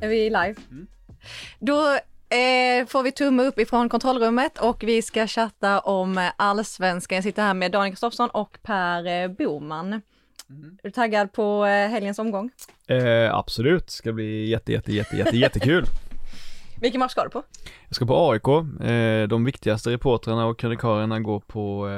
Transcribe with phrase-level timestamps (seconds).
[0.00, 0.54] Är vi live?
[1.58, 1.86] Då
[2.36, 7.16] eh, får vi tumme upp ifrån kontrollrummet och vi ska chatta om eh, allsvenskan.
[7.16, 9.92] Jag sitter här med Daniel Kristoffersson och Per eh, Boman.
[9.92, 10.02] Är
[10.82, 12.50] du taggad på eh, helgens omgång?
[12.86, 15.84] Eh, absolut, ska bli jätte, jätte, jätte, jätte, jättekul.
[16.80, 17.42] Vilken match ska du på?
[17.88, 18.48] Jag ska på AIK,
[18.88, 21.88] eh, de viktigaste reportrarna och krönikörerna går på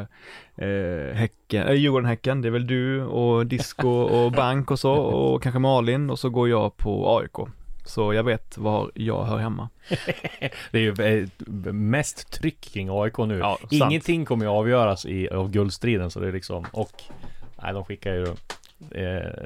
[0.59, 4.93] eh, eh, Häcken, äh, Djurgården-Häcken, det är väl du och Disco och Bank och så
[4.93, 7.49] och kanske Malin och så går jag på AIK.
[7.85, 9.69] Så jag vet var jag hör hemma.
[10.71, 11.29] Det är ju eh,
[11.73, 13.39] mest tryck kring AIK nu.
[13.39, 13.73] Ja, sant.
[13.73, 17.03] Ingenting kommer ju avgöras i, av guldstriden så det är liksom och
[17.63, 18.27] Nej de skickar ju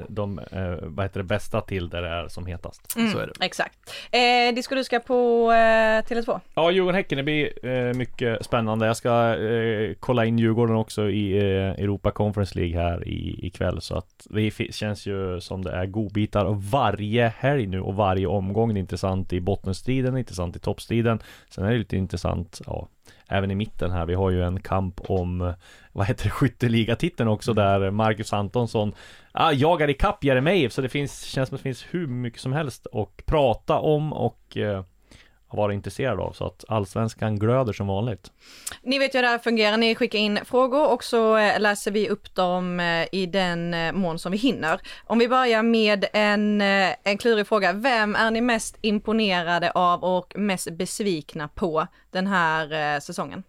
[0.07, 2.91] de, eh, vad heter det, bästa till där det är som hetast.
[2.91, 3.45] Så är det.
[3.45, 3.93] Exakt.
[4.11, 6.39] Eh, Disco du ska på eh, Tele2?
[6.53, 8.85] Ja, Djurgården-Häcken, det blir eh, mycket spännande.
[8.87, 13.81] Jag ska eh, kolla in Djurgården också i eh, Europa Conference League här i, ikväll.
[13.81, 18.27] Så att det känns ju som det är godbitar och varje helg nu och varje
[18.27, 21.19] omgång är intressant i bottenstriden, intressant i toppstriden.
[21.49, 22.87] Sen är det lite intressant, ja,
[23.27, 24.05] även i mitten här.
[24.05, 25.53] Vi har ju en kamp om,
[25.91, 28.93] vad heter det, skytteligatiteln också där Marcus Antonsson
[29.31, 30.73] ah, jagar ikapp Jeremejeff.
[30.73, 34.13] Så det finns, känns som att det finns hur mycket som helst att prata om
[34.13, 34.83] och eh,
[35.51, 36.31] vara intresserad av.
[36.31, 38.31] Så att allsvenskan glöder som vanligt.
[38.83, 41.91] Ni vet ju hur det här fungerar, ni skickar in frågor och så eh, läser
[41.91, 44.81] vi upp dem eh, i den eh, mån som vi hinner.
[45.03, 50.33] Om vi börjar med en, en klurig fråga, vem är ni mest imponerade av och
[50.37, 53.43] mest besvikna på den här säsongen?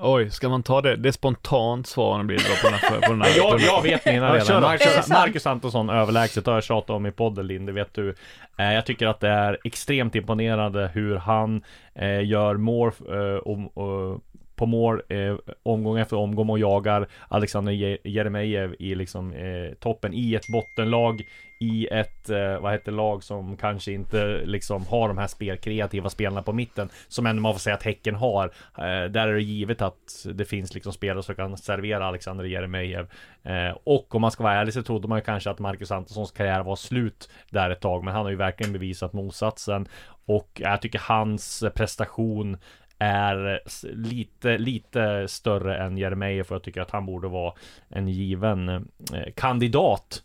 [0.00, 0.96] Oj, ska man ta det?
[0.96, 3.60] Det är spontant svar det blir då på den här, på den här, på Jag,
[3.60, 4.62] jag vet mina redan.
[4.62, 5.08] Marcus?
[5.08, 8.14] Marcus Antonsson överlägset har jag tjatat om i podden Linn, det vet du.
[8.58, 11.62] Eh, jag tycker att det är extremt imponerande hur han
[11.94, 14.20] eh, gör mål eh, om, och
[14.56, 20.14] på mål eh, omgång efter omgång och jagar Alexander Je- Jeremejeff i liksom eh, toppen
[20.14, 21.22] i ett bottenlag
[21.58, 26.42] i ett, eh, vad heter lag som kanske inte liksom har de här spelkreativa spelarna
[26.42, 28.44] på mitten som ändå man får säga att Häcken har.
[28.78, 33.06] Eh, där är det givet att det finns liksom spelare som kan servera Alexander Jeremejeff.
[33.42, 36.32] Eh, och om man ska vara ärlig så trodde man ju kanske att Marcus Antonssons
[36.32, 39.88] karriär var slut där ett tag, men han har ju verkligen bevisat motsatsen.
[40.26, 42.56] Och jag tycker hans prestation
[42.98, 43.60] är
[43.94, 47.54] lite, lite större än Jeremejeff för jag tycker att han borde vara
[47.88, 50.22] en given eh, kandidat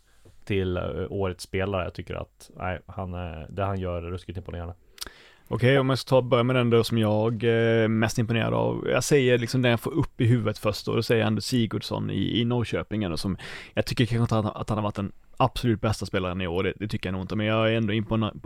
[0.50, 1.84] till eh, årets spelare.
[1.84, 4.74] Jag tycker att nej, han, eh, det han gör är ruskigt imponerande.
[5.48, 8.88] Okej, om jag ska ta börja med den då som jag är mest imponerad av.
[8.88, 11.40] Jag säger liksom den jag får upp i huvudet först då, då säger jag ändå
[11.40, 13.36] Sigurdsson i, i Norrköping ändå som,
[13.74, 16.46] jag tycker kanske inte att han, att han har varit en absolut bästa spelaren i
[16.46, 17.92] år, det, det tycker jag nog inte, men jag är ändå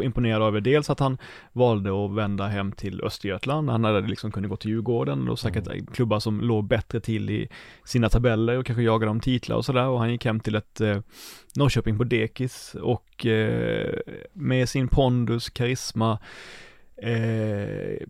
[0.05, 1.19] imponerad över dels att han
[1.53, 5.95] valde att vända hem till Östergötland, han hade liksom kunnat gå till Djurgården och säkert
[5.95, 7.49] klubbar som låg bättre till i
[7.85, 9.87] sina tabeller och kanske jagade om titlar och sådär.
[9.87, 11.01] Och han gick hem till ett eh,
[11.57, 13.95] Norrköping på dekis och eh,
[14.33, 16.19] med sin pondus, karisma,
[16.97, 18.07] eh,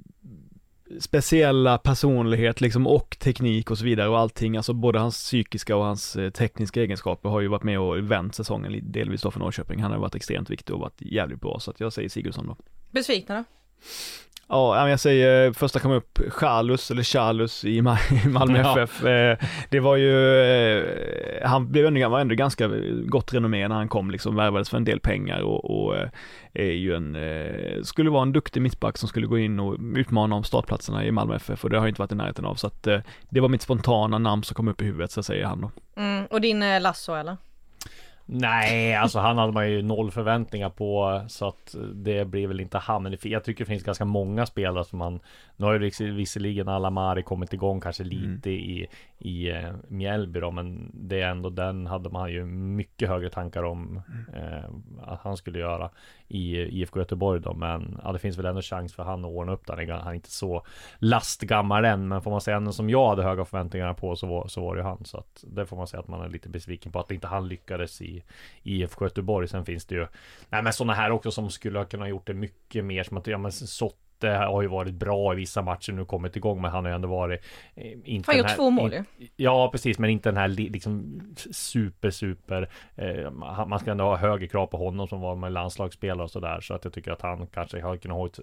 [1.00, 5.84] speciella personlighet liksom och teknik och så vidare och allting, alltså både hans psykiska och
[5.84, 9.40] hans eh, tekniska egenskaper har ju varit med och vänt säsongen lite- delvis då för
[9.40, 9.82] Norrköping.
[9.82, 12.56] Han har varit extremt viktig och varit jävligt bra så att jag säger Sigurdsson då.
[12.90, 13.44] Besvikna då?
[14.48, 18.80] Ja, men jag säger första kom upp Charlus eller Charlus i, Ma- i Malmö Ja.
[18.82, 19.04] FF.
[19.04, 19.38] Eh,
[19.70, 22.70] Det var ju, eh, han blev ändå, var ändå ganska
[23.06, 26.08] gott renommé när han kom liksom, värvades för en del pengar och, och eh,
[26.54, 27.16] är ju en,
[27.84, 31.36] skulle vara en duktig mittback som skulle gå in och utmana om startplatserna i Malmö
[31.36, 32.82] FF och det har jag inte varit i närheten av så att
[33.30, 35.70] det var mitt spontana namn som kom upp i huvudet så säger han då.
[35.96, 37.36] Mm, och din Lasso eller?
[38.26, 42.78] Nej, alltså han hade man ju noll förväntningar på Så att det blir väl inte
[42.78, 43.02] han.
[43.02, 45.20] Men jag tycker det finns ganska många spelare som man
[45.56, 48.60] Nu har ju visserligen Alamari kommit igång kanske lite mm.
[48.60, 48.86] i
[49.18, 53.62] I uh, Mjällby då Men det är ändå den hade man ju mycket högre tankar
[53.62, 54.02] om
[54.36, 54.64] uh,
[55.02, 55.90] Att han skulle göra
[56.28, 59.52] i IFK Göteborg då Men ja, det finns väl ändå chans för han att ordna
[59.52, 60.66] upp det Han är inte så
[60.98, 64.48] lastgammal än Men får man säga en som jag hade höga förväntningar på så var,
[64.48, 66.92] så var det han Så att det får man säga att man är lite besviken
[66.92, 68.22] på Att inte han lyckades i
[68.62, 69.48] IFK Göteborg.
[69.48, 70.06] Sen finns det ju
[70.48, 73.26] Nej men sådana här också som skulle ha kunnat gjort det mycket mer som att
[73.26, 73.52] ja men
[74.14, 76.94] Sotte har ju varit bra i vissa matcher nu kommit igång men han har ju
[76.94, 77.40] ändå varit
[77.74, 79.04] eh, inte Han har gjort två mål ju.
[79.36, 81.20] Ja precis men inte den här liksom
[81.52, 83.30] super super eh,
[83.66, 86.74] Man ska ändå ha högre krav på honom som var med landslagsspelare och sådär så
[86.74, 88.38] att jag tycker att han kanske har kunnat höjt,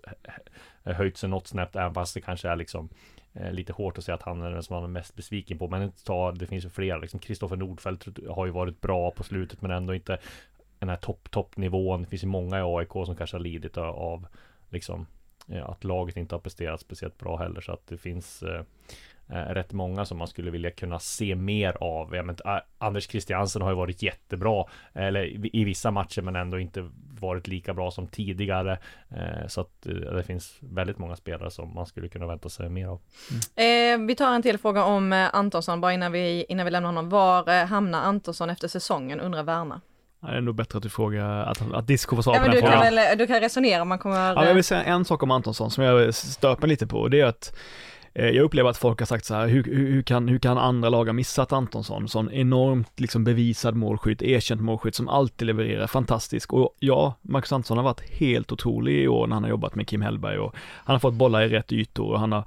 [0.83, 2.89] höjt sig något snäppt även fast det kanske är liksom
[3.33, 5.67] Eh, lite hårt att säga att han är den som man är mest besviken på
[5.67, 9.61] Men ta, det finns ju flera liksom Kristoffer Nordfeldt har ju varit bra på slutet
[9.61, 10.17] men ändå inte
[10.79, 12.01] Den här topp toppnivån.
[12.01, 14.27] Det finns ju många i AIK som kanske har lidit av
[14.69, 15.05] Liksom
[15.51, 18.63] Eh, att laget inte har presterat speciellt bra heller så att det finns eh,
[19.29, 22.15] eh rätt många som man skulle vilja kunna se mer av.
[22.15, 26.59] Jag menar, eh, Anders Christiansen har ju varit jättebra, eller i vissa matcher, men ändå
[26.59, 26.89] inte
[27.21, 28.77] varit lika bra som tidigare.
[29.09, 32.69] Eh, så att eh, det finns väldigt många spelare som man skulle kunna vänta sig
[32.69, 33.01] mer av.
[33.55, 34.03] Mm.
[34.03, 37.09] Eh, vi tar en till fråga om Antonsson, bara innan vi, innan vi lämnar honom.
[37.09, 39.81] Var eh, hamnar Antonsson efter säsongen, undrar Värna?
[40.21, 42.55] Det är nog bättre att du frågar, att, att Disco får svara ja, på den
[42.55, 42.83] du frågan.
[42.83, 44.33] Kan väl, du kan resonera om man kommer...
[44.33, 47.25] Ja, jag vill säga en sak om Antonsson som jag stöper lite på, det är
[47.25, 47.53] att
[48.13, 50.89] Eh, jag upplever att folk har sagt så här, hur, hur, kan, hur kan andra
[50.89, 52.07] lag ha missat Antonsson?
[52.07, 56.53] Sån enormt liksom bevisad målskytt, erkänt målskytt som alltid levererar, fantastisk.
[56.53, 59.87] Och ja, Marcus Antonsson har varit helt otrolig i år när han har jobbat med
[59.87, 62.43] Kim Hellberg och han har fått bollar i rätt ytor och han har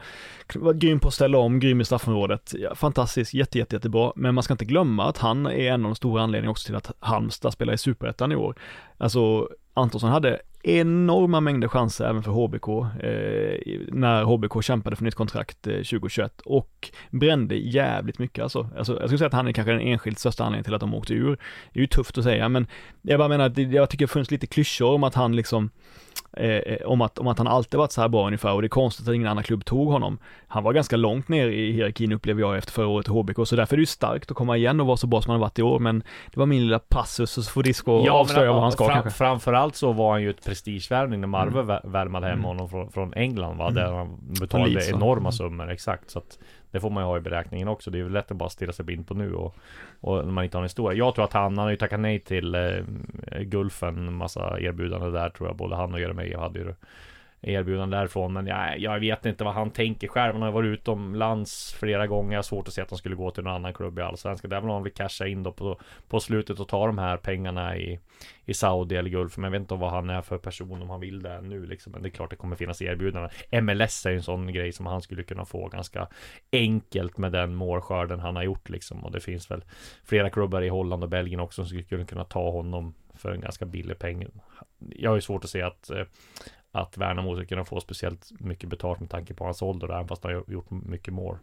[0.55, 2.55] varit grym på att ställa om, grym i straffområdet.
[2.58, 4.12] Ja, fantastiskt, jätte, jätte, jättebra.
[4.16, 6.76] Men man ska inte glömma att han är en av de stora anledningarna också till
[6.76, 8.55] att Halmstad spelar i Superettan i år.
[8.99, 12.69] Alltså, Antonsson hade enorma mängder chanser även för HBK
[13.05, 18.69] eh, när HBK kämpade för nytt kontrakt eh, 2021 och brände jävligt mycket alltså.
[18.78, 18.93] alltså.
[18.93, 21.14] Jag skulle säga att han är kanske den enskilt största anledningen till att de åkte
[21.14, 21.38] ur.
[21.72, 22.66] Det är ju tufft att säga men
[23.02, 25.70] jag bara menar att jag tycker det funnits lite klyschor om att han liksom
[26.37, 28.67] Eh, eh, om, att, om att han alltid varit så här bra ungefär och det
[28.67, 30.19] är konstigt att ingen annan klubb tog honom.
[30.47, 33.57] Han var ganska långt ner i hierarkin upplever jag efter förra året i HBK, så
[33.57, 35.47] därför är det ju starkt att komma igen och vara så bra som han har
[35.47, 36.03] varit i år, men
[36.33, 38.95] det var min lilla passus och så får Disco ja, avslöja vad han ska fram,
[38.95, 39.19] kanske.
[39.19, 41.93] Framförallt så var han ju ett prestigevärvning när Marve mm.
[41.93, 42.45] värmade hem mm.
[42.45, 43.97] honom från, från England va, där mm.
[43.97, 45.33] han betalade enorma mm.
[45.33, 46.11] summor, exakt.
[46.11, 46.39] Så att
[46.75, 47.91] det får man ju ha i beräkningen också.
[47.91, 49.56] Det är ju lätt att bara stirra sig blind på nu och,
[50.00, 50.99] och när man inte har en historia.
[50.99, 55.29] Jag tror att han, han har ju tackat nej till eh, Gulfen, massa erbjudanden där
[55.29, 55.56] tror jag.
[55.56, 56.75] Både han och Jeremejeff hade ju
[57.44, 58.32] erbjudande därifrån.
[58.32, 60.32] Men jag, jag vet inte vad han tänker själv.
[60.32, 62.32] Han har varit utomlands flera gånger.
[62.32, 64.50] Jag har svårt att se att han skulle gå till någon annan klubb i Allsvenskan.
[64.50, 67.76] Där vill han väl casha in då på, på slutet och ta de här pengarna
[67.76, 68.00] i,
[68.44, 69.37] i Saudi eller Gulf.
[69.37, 71.93] Men jag vet inte vad han är för person om han vill det nu liksom.
[71.93, 73.31] Men det är klart det kommer finnas erbjudanden.
[73.64, 76.08] MLS är ju en sån grej som han skulle kunna få ganska
[76.52, 79.05] enkelt med den målskörden han har gjort liksom.
[79.05, 79.64] Och det finns väl
[80.05, 83.64] flera klubbar i Holland och Belgien också som skulle kunna ta honom för en ganska
[83.64, 84.26] billig peng.
[84.79, 86.05] Jag har ju svårt att se att eh,
[86.75, 90.25] att Värnamo ska kunna få speciellt mycket betalt med tanke på hans ålder, även fast
[90.25, 91.38] han har gjort mycket mål.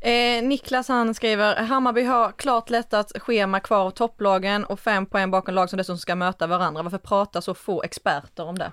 [0.00, 5.30] Eh, Niklas han skriver, Hammarby har klart lättat schema kvar av topplagen och fem poäng
[5.30, 6.82] bakom lag som dessutom ska möta varandra.
[6.82, 8.72] Varför pratar så få experter om det?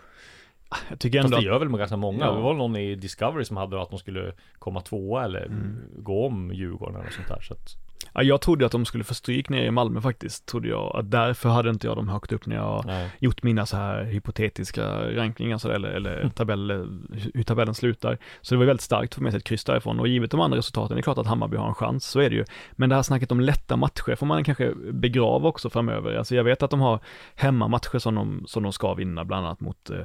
[0.89, 2.25] Jag tycker ändå Fast det gör väl med ganska många.
[2.25, 2.31] Ja.
[2.31, 5.77] Det var någon i Discovery som hade att de skulle komma tvåa eller mm.
[5.97, 7.41] gå om Djurgården eller sånt där.
[7.41, 7.86] Så att...
[8.13, 10.95] Ja, jag trodde att de skulle få stryk ner i Malmö faktiskt, trodde jag.
[10.95, 13.11] Att därför hade inte jag dem högt upp när jag Nej.
[13.19, 14.85] gjort mina så här hypotetiska
[15.15, 16.29] rankningar så, eller, eller mm.
[16.29, 16.87] tabeller,
[17.33, 18.17] hur tabellen slutar.
[18.41, 20.57] Så det var väldigt starkt för mig att ett kryss därifrån och givet de andra
[20.57, 22.45] resultaten, det är klart att Hammarby har en chans, så är det ju.
[22.71, 26.15] Men det här snacket om lätta matcher får man kanske begrava också framöver.
[26.15, 26.99] Alltså jag vet att de har
[27.35, 29.97] hemmamatcher som de, som de ska vinna, bland annat mot eh,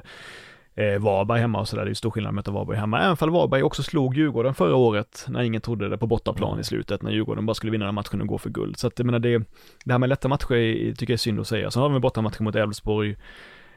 [0.74, 1.82] eh, Varberg hemma och sådär.
[1.82, 3.00] Det är ju stor skillnad att möta Varberg hemma.
[3.00, 6.64] Även fall Varberg också slog Djurgården förra året när ingen trodde det på bortaplan i
[6.64, 8.76] slutet, när Djurgården bara skulle vinna den matchen och gå för guld.
[8.76, 9.38] Så att jag menar det,
[9.84, 11.70] det här med lätta matcher tycker jag är synd att säga.
[11.70, 13.16] Sen har vi bortamatcher mot Elfsborg,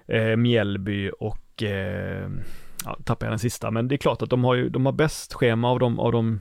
[0.07, 2.29] eh, Mjällby och eh,
[2.85, 4.93] ja, tappar jag den sista, men det är klart att de har ju, de har
[4.93, 6.39] bäst schema av de, av de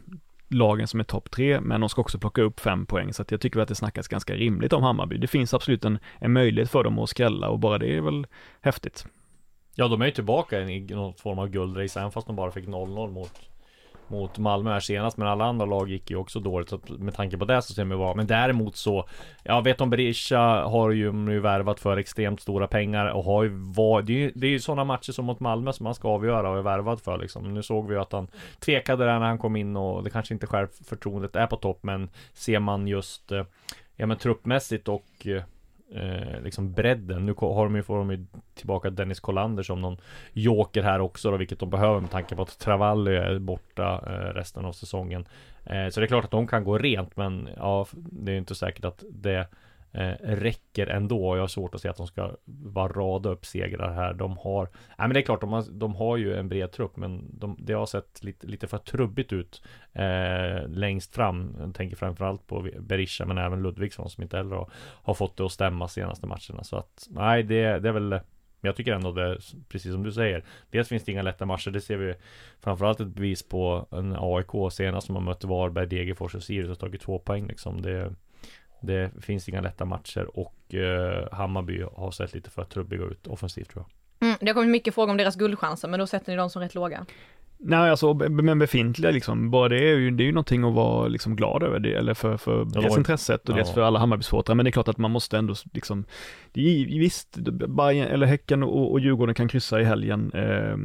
[0.49, 3.31] lagen som är topp tre, men de ska också plocka upp fem poäng, så att
[3.31, 5.17] jag tycker att det snackas ganska rimligt om Hammarby.
[5.17, 8.27] Det finns absolut en, en möjlighet för dem att skrälla och bara det är väl
[8.61, 9.07] häftigt.
[9.75, 12.67] Ja, de är ju tillbaka i någon form av guldrace, även fast de bara fick
[12.67, 13.41] 0-0 mot
[14.09, 15.17] mot Malmö här senast.
[15.17, 17.85] Men alla andra lag gick ju också dåligt så med tanke på det så ser
[17.85, 18.17] man vad.
[18.17, 19.09] Men däremot så
[19.43, 23.51] Jag vet om Berisha har ju nu värvat för extremt stora pengar och har ju
[23.77, 26.09] varit Det är ju, det är ju sådana matcher som mot Malmö som man ska
[26.09, 27.55] avgöra och är värvad för liksom.
[27.55, 28.29] Nu såg vi ju att han
[28.59, 32.11] tvekade där när han kom in och det kanske inte självförtroendet är på topp men
[32.35, 33.45] Ser man just eh,
[33.97, 35.43] Ja men truppmässigt och eh,
[35.93, 37.27] eh, liksom bredden.
[37.27, 39.97] Nu har de ju, får de ju tillbaka Dennis Kollander som någon
[40.33, 44.35] joker här också då, vilket de behöver med tanke på att Travalli är borta eh,
[44.35, 45.27] resten av säsongen.
[45.65, 48.55] Eh, så det är klart att de kan gå rent, men ja, det är inte
[48.55, 49.49] säkert att det
[49.95, 51.37] eh, räcker ändå.
[51.37, 54.15] Jag har svårt att se att de ska bara rada upp segrar här.
[54.15, 56.97] De har, nej men det är klart, de har, de har ju en bred trupp,
[56.97, 61.57] men de, det har sett lite, lite för trubbigt ut eh, längst fram.
[61.61, 64.71] Jag tänker framförallt på Berisha, men även Ludvigsson som inte heller har,
[65.03, 66.65] har fått det att stämma senaste matcherna.
[66.65, 68.21] Så att, nej, det, det är väl
[68.65, 71.71] men jag tycker ändå det, precis som du säger Dels finns det inga lätta matcher,
[71.71, 72.15] det ser vi
[72.61, 76.79] Framförallt ett bevis på en AIK senast som har mött Varberg, Degerfors och Sirius och
[76.79, 78.15] tagit två poäng liksom det,
[78.87, 83.71] det finns inga lätta matcher och eh, Hammarby har sett lite för trubbiga ut offensivt
[83.71, 86.37] tror jag Mm, det har kommit mycket frågor om deras guldchanser, men då sätter ni
[86.37, 87.07] dem som rätt låga.
[87.67, 91.09] Nej, alltså men befintliga liksom, bara det är ju, det är ju någonting att vara
[91.09, 93.75] liksom glad över, det, eller för, för det dels var- intresset och dels ja.
[93.75, 96.05] för alla Hammarbysupportrar, men det är klart att man måste ändå liksom,
[96.53, 97.37] det är, visst,
[97.69, 100.77] Bayern, eller Häcken och, och Djurgården kan kryssa i helgen, eh,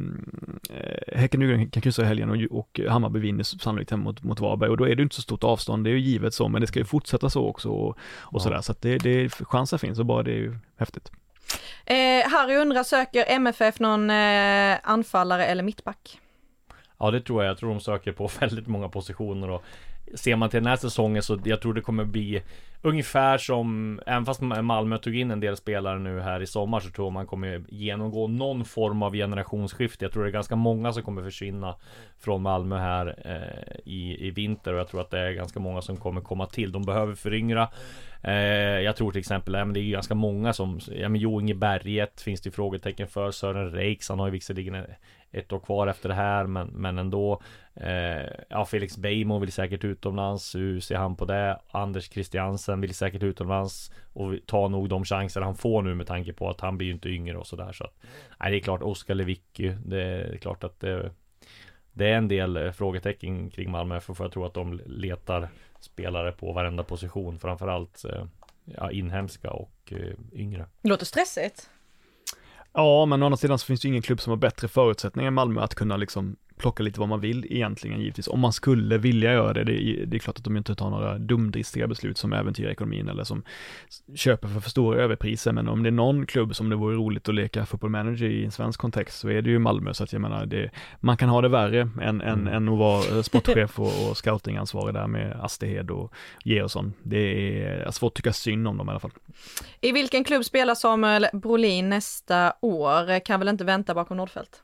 [1.18, 4.40] Häcken och Djurgården kan kryssa i helgen och, och Hammarby vinner sannolikt hem mot, mot
[4.40, 6.48] Varberg och då är det ju inte så stort avstånd, det är ju givet så,
[6.48, 7.96] men det ska ju fortsätta så också och, och
[8.32, 8.38] Ja.
[8.40, 11.10] sådär, så att det, det, chansen finns och bara det är ju häftigt.
[11.86, 16.20] Eh, Harry undrar, söker MFF någon eh, anfallare eller mittback?
[17.00, 19.64] Ja det tror jag, jag tror de söker på väldigt många positioner och
[20.14, 22.42] Ser man till den här säsongen så jag tror det kommer bli
[22.82, 26.90] Ungefär som Även fast Malmö tog in en del spelare nu här i sommar så
[26.90, 30.04] tror jag man kommer genomgå någon form av generationsskifte.
[30.04, 31.74] Jag tror det är ganska många som kommer försvinna
[32.18, 35.82] Från Malmö här eh, i, i vinter och jag tror att det är ganska många
[35.82, 36.72] som kommer komma till.
[36.72, 37.68] De behöver föryngra
[38.22, 41.40] Eh, jag tror till exempel, men det är ju ganska många som Ja men Jo
[41.40, 43.30] Inge Berget finns det frågetecken för.
[43.30, 44.86] Sören Reiks, han har ju visserligen
[45.30, 47.42] ett år kvar efter det här men, men ändå.
[47.74, 50.54] Eh, Ja Felix Beijmo vill säkert utomlands.
[50.54, 51.60] Hur ser han på det?
[51.70, 53.92] Anders Christiansen vill säkert utomlands.
[54.12, 56.94] Och tar nog de chanser han får nu med tanke på att han blir ju
[56.94, 57.72] inte yngre och sådär.
[57.72, 57.94] Så att
[58.40, 61.10] Nej det är klart Oskar Lewicki Det är klart att det
[61.92, 65.48] det är en del eh, frågetecken kring Malmö FF för jag tror att de letar
[65.80, 68.24] Spelare på varenda position framförallt eh,
[68.64, 71.70] Ja inhemska och eh, yngre låter stressigt.
[72.72, 75.34] Ja, men å andra sidan så finns det ingen klubb som har bättre förutsättningar än
[75.34, 78.28] Malmö att kunna liksom plocka lite vad man vill egentligen givetvis.
[78.28, 80.90] Om man skulle vilja göra det, det är, det är klart att de inte tar
[80.90, 83.42] några dumdristiga beslut som äventyrar ekonomin eller som
[84.14, 87.28] köper för för stora överpriser, men om det är någon klubb som det vore roligt
[87.28, 90.12] att leka football manager i en svensk kontext så är det ju Malmö, så att
[90.12, 94.10] jag menar, det, man kan ha det värre än, än, än att vara sportchef och,
[94.10, 96.14] och scoutingansvarig där med Astehed och
[96.44, 96.92] Georgsson.
[97.02, 99.12] Det är svårt att tycka synd om dem i alla fall.
[99.80, 103.20] I vilken klubb spelar Samuel Brolin nästa år?
[103.24, 104.62] Kan väl inte vänta bakom Nordfeldt?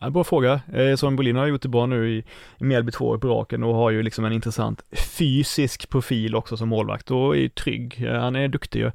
[0.00, 0.60] Ja, bra fråga.
[0.72, 2.24] Eh, som Bolin har gjort det bra nu i,
[2.58, 4.82] Mjällby två år på raken och har ju liksom en intressant
[5.18, 8.06] fysisk profil också som målvakt och är ju trygg.
[8.06, 8.86] Han är duktig ju.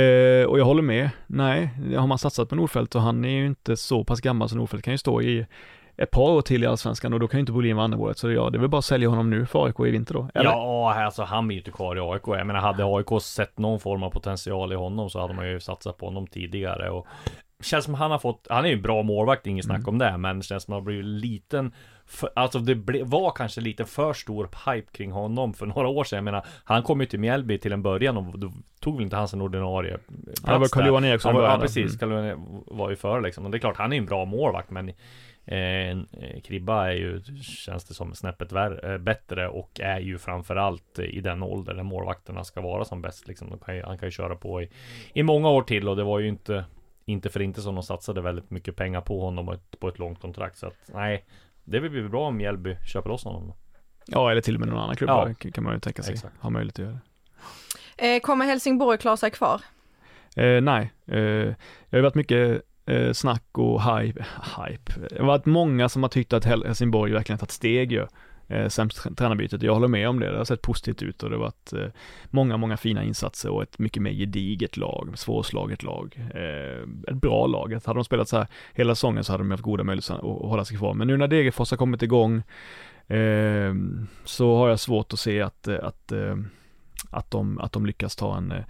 [0.00, 1.10] Eh, och jag håller med.
[1.26, 4.56] Nej, har man satsat på Nordfeldt och han är ju inte så pass gammal så
[4.56, 5.46] Nordfeldt kan ju stå i
[5.96, 8.18] ett par år till i Allsvenskan och då kan ju inte Bolin vara andra året.
[8.18, 10.28] Så ja, det är väl bara att sälja honom nu för AIK i vinter då.
[10.34, 10.50] Eller?
[10.50, 12.22] Ja, alltså han blir ju inte kvar i AIK.
[12.26, 15.60] Jag menar, hade AIK sett någon form av potential i honom så hade man ju
[15.60, 17.06] satsat på honom tidigare och
[17.62, 19.88] Känns som han har fått, han är ju en bra målvakt, inget snack Mm.
[19.88, 21.72] om det, men känns som han har blivit liten
[22.06, 26.04] för, Alltså det ble, var kanske lite för stor hype kring honom för några år
[26.04, 26.16] sedan.
[26.16, 29.16] Jag menar, han kom ju till Mjällby till en början och då tog väl inte
[29.16, 31.04] han sin ordinarie plats det var Carl-Johan.
[31.04, 33.44] Eriksson Han var, Ja precis, Carl-Johan var ju före liksom.
[33.44, 34.92] Och det är klart, han är en bra målvakt men
[35.50, 35.98] Eh,
[36.44, 41.04] Kribba är ju, känns det som, snäppet vär, eh, bättre och är ju framförallt eh,
[41.04, 43.58] i den ålder där målvakterna ska vara som bäst liksom.
[43.64, 44.70] Kan ju, han kan ju köra på i,
[45.12, 46.64] i många år till och det var ju inte
[47.08, 49.98] Inte för inte som de satsade väldigt mycket pengar på honom och ett, på ett
[49.98, 51.24] långt kontrakt så att nej
[51.64, 53.52] Det vill bli bra om Mjällby köper loss honom.
[54.06, 55.34] Ja, eller till och med någon annan klubb Ja.
[55.38, 56.14] kan- kan man ju tänka sig.
[56.14, 56.34] Exakt.
[56.40, 56.98] Ha möjlighet att göra
[57.96, 58.14] det.
[58.16, 59.60] Eh, kommer Helsingborg klara sig kvar?
[60.36, 61.14] Eh, nej, eh,
[61.90, 64.24] det har varit mycket eh, snack och hype,
[64.68, 64.92] hype.
[65.10, 68.06] Det har varit många som har tyckt att Hel- Helsingborg verkligen har tagit steg ju.
[68.48, 69.62] Eh, sen tränarbytet.
[69.62, 70.30] Jag håller med om det.
[70.30, 71.86] Det har sett positivt ut och det har varit eh,
[72.30, 76.20] många, många fina insatser och ett mycket mer gediget lag, svårslaget lag.
[76.34, 77.74] Eh, ett bra lag.
[77.74, 80.20] Att Hade de spelat så här hela säsongen så hade de haft goda möjligheter att,
[80.20, 80.94] att hålla sig kvar.
[80.94, 82.42] Men nu när Degerfors har kommit igång
[83.06, 83.74] eh,
[84.24, 86.36] så har jag svårt att se att, eh, att, eh,
[87.10, 88.64] att, de, att de lyckas ta en eh,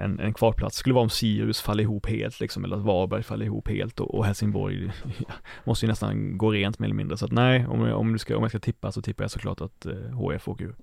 [0.00, 0.76] en, en kvalplats.
[0.76, 4.14] skulle vara om Sirius faller ihop helt liksom, eller att Varberg faller ihop helt och,
[4.14, 4.90] och Helsingborg
[5.64, 7.16] måste ju nästan gå rent mer eller mindre.
[7.16, 9.60] Så att nej, om, om, du ska, om jag ska tippa så tippar jag såklart
[9.60, 10.74] att eh, HF åker ur.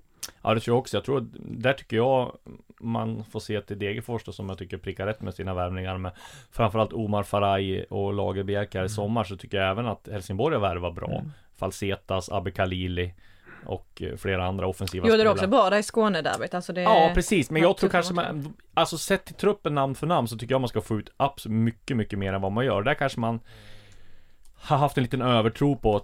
[0.42, 0.98] Ja det tror jag också.
[0.98, 2.38] Jag tror, där tycker jag
[2.80, 6.12] man får se till Degerfors då, som jag tycker prickar rätt med sina värvningar med
[6.52, 10.62] framförallt Omar Faraj och Lagerbjerg här i sommar så tycker jag även att Helsingborg har
[10.62, 11.12] värvat bra.
[11.12, 11.32] Mm.
[11.56, 13.14] Falsetas, Abbe Khalili
[13.68, 15.62] och eh, flera andra offensiva Gjorde det spelare.
[15.62, 16.82] också där i Skånederbyt, alltså det...
[16.82, 17.52] Ja, precis.
[17.52, 20.62] Men jag tror kanske man, alltså sett till truppen namn för namn så tycker jag
[20.62, 22.84] man ska få ut absolut mycket, mycket mer än vad man gör.
[22.84, 23.40] Där kanske man
[24.60, 26.02] har haft en liten övertro på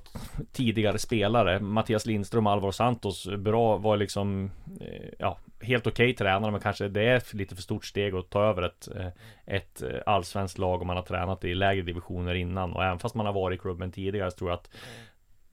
[0.51, 1.59] tidigare spelare.
[1.59, 4.51] Mattias Lindström och Alvaro Santos, bra, var liksom,
[4.81, 8.29] eh, ja, helt okej okay tränare, men kanske det är lite för stort steg att
[8.29, 9.07] ta över ett, eh,
[9.45, 12.73] ett allsvenskt lag om man har tränat i lägre divisioner innan.
[12.73, 14.69] Och även fast man har varit i klubben tidigare så tror jag att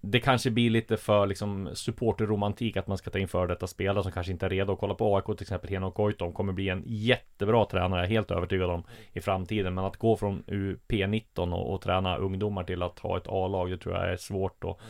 [0.00, 4.02] det kanske blir lite för liksom supporterromantik att man ska ta in för detta spelare
[4.02, 6.69] som kanske inte är redo att kolla på AIK till exempel Henok Goitom kommer bli
[6.69, 9.75] en jättebra tränare, jag är helt övertygad om i framtiden.
[9.75, 13.78] Men att gå från UP19 och, och träna ungdomar till att ha ett A-lag, det
[13.78, 14.80] tror jag är svårt och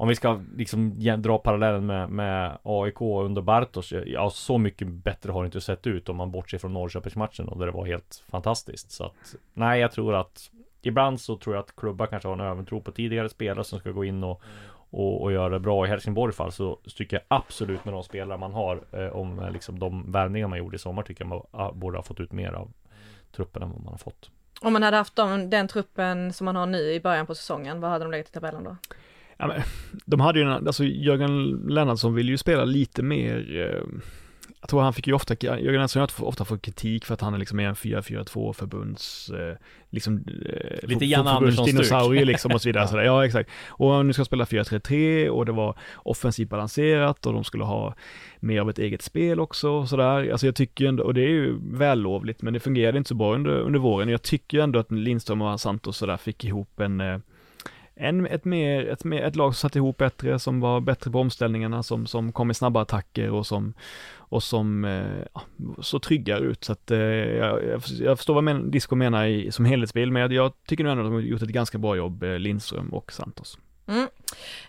[0.00, 5.32] om vi ska liksom dra parallellen med, med AIK under Bartos, ja så mycket bättre
[5.32, 8.24] har det inte sett ut om man bortser från Norrköpingsmatchen och där det var helt
[8.30, 8.90] fantastiskt.
[8.90, 9.12] Så att,
[9.54, 10.50] nej jag tror att
[10.82, 13.90] ibland så tror jag att klubbar kanske har en övertro på tidigare spelare som ska
[13.90, 14.42] gå in och,
[14.90, 15.86] och, och göra det bra.
[15.86, 19.50] I Helsingborg fall så tycker jag absolut med de spelare man har eh, om eh,
[19.50, 22.32] liksom de värvningar man gjorde i sommar tycker jag man ah, borde ha fått ut
[22.32, 22.72] mer av
[23.36, 24.30] truppen än vad man har fått.
[24.60, 27.80] Om man hade haft dem, den truppen som man har nu i början på säsongen,
[27.80, 28.76] vad hade de legat i tabellen då?
[29.36, 29.62] Ja, men,
[30.04, 34.00] de hade ju, en, alltså Jörgen Lennartsson ville ju spela lite mer eh,
[34.60, 37.34] jag tror han fick ju ofta, Jörgen Andersson har ofta fått kritik för att han
[37.34, 39.56] är liksom en 4-4-2 förbunds, eh,
[39.90, 42.88] liksom, eh, Lite Jan Andersson dinosaurie liksom och så vidare.
[42.92, 43.02] ja.
[43.02, 43.50] ja, exakt.
[43.68, 47.94] Och nu ska spela 4-3-3 och det var offensivt balanserat och de skulle ha
[48.40, 50.30] mer av ett eget spel också och sådär.
[50.30, 53.34] Alltså jag tycker ändå, och det är ju vällovligt, men det fungerade inte så bra
[53.34, 54.08] under, under våren.
[54.08, 57.18] Jag tycker ändå att Lindström och Santos sådär fick ihop en eh,
[57.94, 61.20] en, ett, mer, ett, mer, ett lag som satt ihop bättre, som var bättre på
[61.20, 63.74] omställningarna, som, som kom med snabba attacker och som,
[64.30, 65.40] och som eh,
[65.82, 66.64] så tryggare ut.
[66.64, 70.52] Så att eh, jag, jag förstår vad men, Disco menar i, som helhetsbild, men jag
[70.66, 73.58] tycker nog ändå att de har gjort ett ganska bra jobb, eh, Lindström och Santos.
[73.88, 74.08] Mm.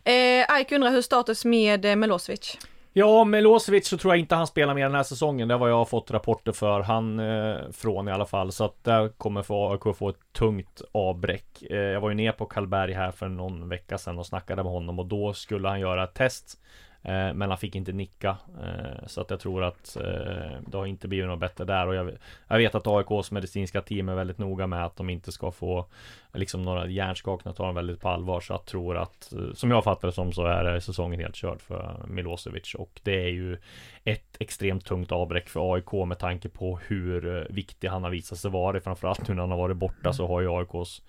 [0.04, 2.58] Eh, Ike undrar hur status med eh, Milosevic?
[2.94, 5.48] Ja, Milosevic så tror jag inte han spelar mer den här säsongen.
[5.48, 8.52] Det var jag har fått rapporter för han eh, från i alla fall.
[8.52, 11.64] Så att där kommer för AIK få ett tungt avbräck.
[11.70, 14.72] Eh, jag var ju ner på Karlberg här för någon vecka sedan och snackade med
[14.72, 16.58] honom och då skulle han göra ett test
[17.04, 18.38] Eh, men han fick inte nicka.
[18.64, 21.88] Eh, Så att jag tror att eh, Det har inte blivit något bättre där.
[21.88, 22.12] Och jag,
[22.48, 25.86] jag vet att AIKs medicinska team är väldigt noga med att de inte ska få
[26.34, 28.40] Liksom några hjärnskakningar tar de väldigt på allvar.
[28.42, 31.62] Så jag tror att eh, Som jag fattar det som så är säsongen helt körd
[31.62, 32.76] för Milosevic.
[32.76, 33.58] Och det är ju
[34.04, 38.38] Ett extremt tungt avbräck för AIK med tanke på hur eh, viktig han har visat
[38.38, 38.82] sig vara.
[38.82, 41.02] Framförallt nu när han har varit borta så har ju AIKs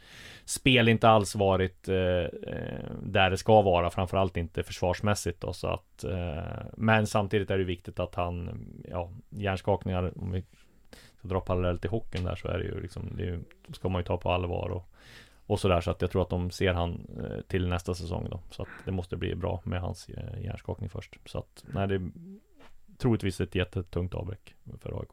[0.44, 1.82] Spel inte alls varit
[3.02, 3.90] Där det ska vara.
[3.90, 5.52] Framförallt inte försvarsmässigt då.
[5.52, 10.44] Så att att, eh, men samtidigt är det viktigt att han, ja, hjärnskakningar, om vi
[11.18, 13.40] ska dra parallellt till hockeyn där så är det ju liksom, det ju,
[13.72, 14.88] ska man ju ta på allvar och,
[15.46, 15.80] och sådär.
[15.80, 18.40] Så att jag tror att de ser han eh, till nästa säsong då.
[18.50, 21.18] Så att det måste bli bra med hans eh, hjärnskakning först.
[21.26, 22.10] Så att, nej, det är
[22.98, 25.10] troligtvis ett jättetungt avbräck för AIK.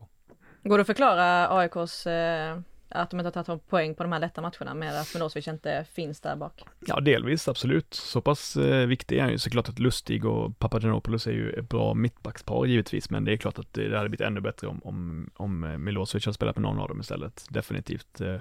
[0.64, 4.20] Går det att förklara AIKs eh att de inte har tagit poäng på de här
[4.20, 6.64] lätta matcherna med att Milosevic inte finns där bak.
[6.86, 7.94] Ja, delvis absolut.
[7.94, 11.70] Så pass eh, viktig är han ju såklart att Lustig och Papagenopoulos är ju ett
[11.70, 15.30] bra mittbackspar givetvis, men det är klart att det hade blivit ännu bättre om, om,
[15.36, 18.22] om eh, Milosevic hade spelat med någon av dem istället, definitivt.
[18.22, 18.34] Eh,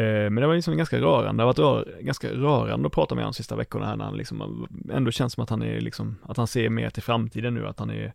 [0.00, 3.14] eh men det var liksom ganska rörande, det har varit rör, ganska rörande att prata
[3.14, 5.80] med honom de sista veckorna här när han liksom ändå känns som att han är
[5.80, 8.12] liksom, att han ser mer till framtiden nu, att han är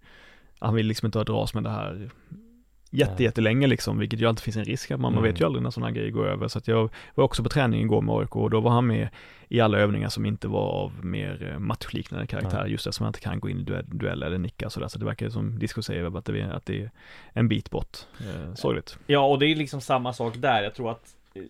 [0.59, 2.09] han vill liksom inte dras med det här
[2.97, 5.23] jätte, jättelänge liksom, vilket ju alltid finns en risk att man, mm.
[5.23, 6.47] man vet ju aldrig när sådana grejer går över.
[6.47, 9.09] Så att jag var också på träning igår med AIK och då var han med
[9.49, 12.71] i alla övningar som inte var av mer eh, matchliknande karaktär, mm.
[12.71, 14.87] just eftersom man inte kan gå in i duell, duell eller nicka sådär.
[14.87, 16.91] Så det verkar som Disco säger, att det, är, att det är
[17.33, 17.97] en bit bort.
[18.19, 18.97] Eh, sorgligt.
[19.07, 20.63] Ja, och det är liksom samma sak där.
[20.63, 21.43] Jag tror att eh,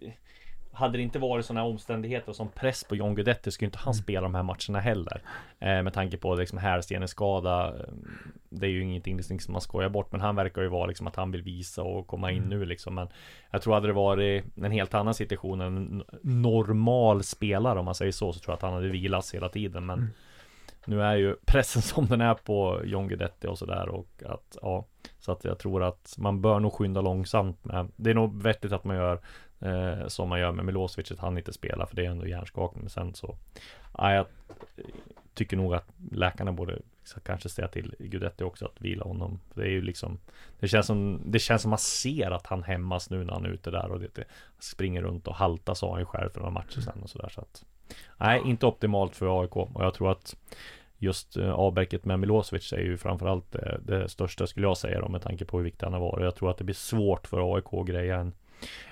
[0.78, 4.04] hade det inte varit sådana omständigheter som press på John Guidetti skulle inte han mm.
[4.04, 5.22] spela de här matcherna heller.
[5.60, 7.68] Eh, med tanke på liksom hälsenens skada.
[7.68, 7.94] Eh,
[8.50, 11.08] det är ju ingenting liksom, som man skojar bort, men han verkar ju vara liksom
[11.08, 12.50] att han vill visa och komma in mm.
[12.50, 12.96] nu liksom.
[12.96, 13.08] Men
[13.52, 18.12] jag tror hade det varit en helt annan situation, en normal spelare om man säger
[18.12, 19.86] så, så tror jag att han hade vilats hela tiden.
[19.86, 20.10] Men mm.
[20.86, 24.86] nu är ju pressen som den är på John Guidetti och sådär och att ja,
[25.20, 27.88] så att jag tror att man bör nog skynda långsamt med.
[27.96, 29.20] Det är nog vettigt att man gör
[29.60, 32.84] Eh, som man gör med Milosevic, att han inte spelar för det är ändå hjärnskakning.
[32.84, 33.36] Men sen så,
[33.98, 34.26] ja, jag
[35.34, 36.80] tycker nog att läkarna borde
[37.24, 39.40] kanske säga till Gudetti också att vila honom.
[39.54, 40.20] Det är ju liksom
[40.60, 43.50] Det känns som Det känns som man ser att han hämmas nu när han är
[43.50, 44.24] ute där och det, det
[44.60, 47.42] springer runt och haltar sa han ju själv för några matcher sen och sådär så
[47.42, 47.66] att
[48.18, 50.36] Nej, inte optimalt för AIK och jag tror att
[51.00, 55.10] Just eh, avbräcket med Milosevic är ju framförallt det, det största skulle jag säga då
[55.10, 56.24] med tanke på hur viktig han har varit.
[56.24, 58.34] Jag tror att det blir svårt för AIK att greja en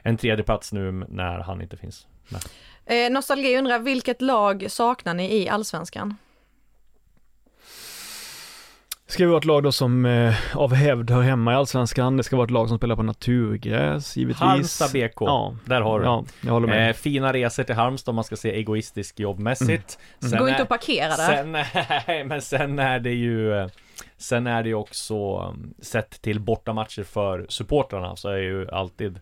[0.01, 2.41] en tredje plats nu när han inte finns med.
[2.85, 6.15] Eh, Nostalgi undrar, vilket lag saknar ni i Allsvenskan?
[9.07, 12.17] Ska vi vara ett lag då som eh, av hävd hör hemma i Allsvenskan.
[12.17, 14.39] Det ska vara ett lag som spelar på naturgräs, givetvis.
[14.39, 16.89] Halmstad BK, Ja, där har du ja, jag håller med.
[16.89, 19.99] Eh, fina resor till Halmstad om man ska se egoistiskt jobbmässigt.
[20.21, 20.31] Mm.
[20.31, 21.35] Sen Gå inte och parkera där.
[21.35, 21.51] Sen,
[22.07, 23.69] nej, men sen är det ju
[24.17, 29.19] Sen är det ju också um, Sett till bortamatcher för supportrarna så är ju alltid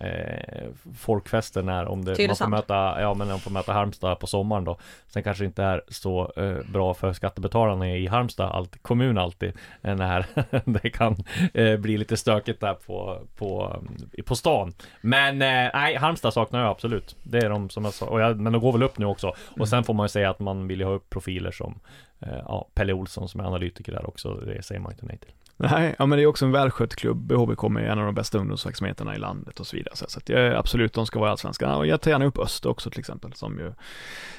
[0.00, 0.64] eh,
[0.98, 4.64] Folkfester när om det, man får möta Ja men man får möta Halmstad på sommaren
[4.64, 4.78] då.
[5.06, 9.52] Sen kanske det inte är så eh, bra för skattebetalarna i Halmstad allt, kommun alltid
[9.82, 10.26] eh, När
[10.82, 11.16] det kan
[11.54, 14.74] eh, bli lite stökigt där på, på, um, på stan.
[15.00, 17.16] Men eh, nej, Halmstad saknar jag absolut.
[17.22, 19.32] Det är de som jag sa, och jag, men de går väl upp nu också.
[19.60, 21.80] Och sen får man ju säga att man vill ju ha upp profiler som
[22.18, 25.94] Ja, Pelle Olsson som är analytiker där också, det säger man inte nej till Nej,
[25.98, 27.32] ja men det är också en välskött klubb.
[27.32, 29.96] HBK är en av de bästa ungdomsverksamheterna i landet och så vidare.
[29.96, 31.74] Så så att jag, absolut, de ska vara allsvenskan.
[31.76, 33.72] Och jag tar gärna upp Öster också till exempel, som ju,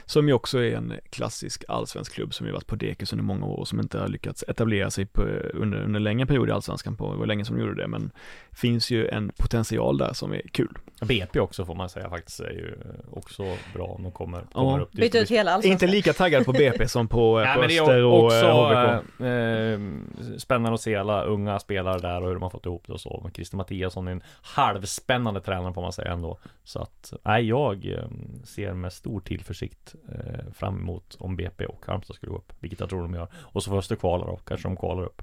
[0.06, 3.46] som ju också är en klassisk allsvensk klubb som ju varit på dekis under många
[3.46, 5.22] år och som inte har lyckats etablera sig på,
[5.54, 8.12] under, under längre period i allsvenskan på, det var länge som de gjorde det, men
[8.52, 10.78] finns ju en potential där som är kul.
[11.02, 12.74] BP också får man säga faktiskt är ju
[13.12, 14.84] också bra om de kommer, kommer Ja.
[14.84, 15.02] upp dit.
[15.02, 15.72] Byta ut hela allsvenskan.
[15.72, 19.04] Inte lika taggad på BP som på, på men det är och också eh, HBK.
[19.20, 19.80] eh, eh,
[20.38, 23.02] spännande att se alla unga spelare där och hur de har fått ihop det och
[23.02, 23.20] så.
[23.24, 26.40] Men Christer Mattiasson är en halvspännande tränare får man säga ändå.
[26.64, 28.08] Så att, nej jag eh,
[28.44, 32.54] ser med stor tillförsikt eh, fram emot om BP och Halmstad skulle gå upp.
[32.60, 33.28] Vilket jag tror de gör.
[33.36, 35.22] Och så får Öster kvala då, kanske de kvalar upp.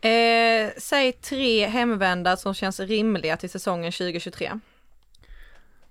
[0.00, 4.60] Eh, säg tre hemvändare som känns rimliga till säsongen 2023.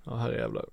[0.04, 0.66] Ja, herrejävlar.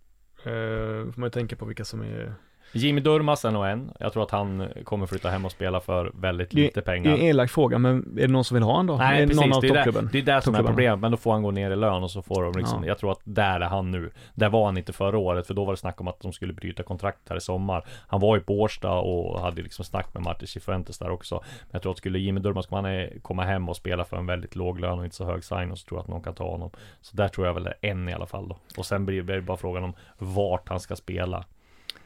[0.47, 2.35] Uh, får man ju tänka på vilka som är
[2.75, 3.91] Jimmy Durmaz är nog en.
[4.01, 7.11] Jag tror att han kommer flytta hem och spela för väldigt Det- lite Det pengar.
[7.11, 8.95] är en elak fråga, men är det någon som vill ha han då?
[8.95, 10.09] är Nej det precis, någon av det, är toppklubben?
[10.13, 12.03] det, det är det som är problemet Men då får han gå ner i lön
[12.03, 12.89] och så får de liksom Ja.
[12.89, 15.65] Jag tror att där är han nu Där var han inte förra året för då
[15.65, 18.43] var det snack om att de skulle bryta kontrakt här i sommar Han var ju
[18.43, 21.99] på Årsta och hade liksom snack med Martin Cifuentes där också Men jag tror att
[21.99, 22.67] skulle Jimmy Durmaz
[23.23, 25.89] komma, hem och spela för en väldigt låg lön och inte så hög sign så
[25.89, 28.09] tror jag att någon kan ta honom Så där tror jag väl det är en
[28.09, 31.45] i alla fall då Och sen blir det bara frågan om vart han ska spela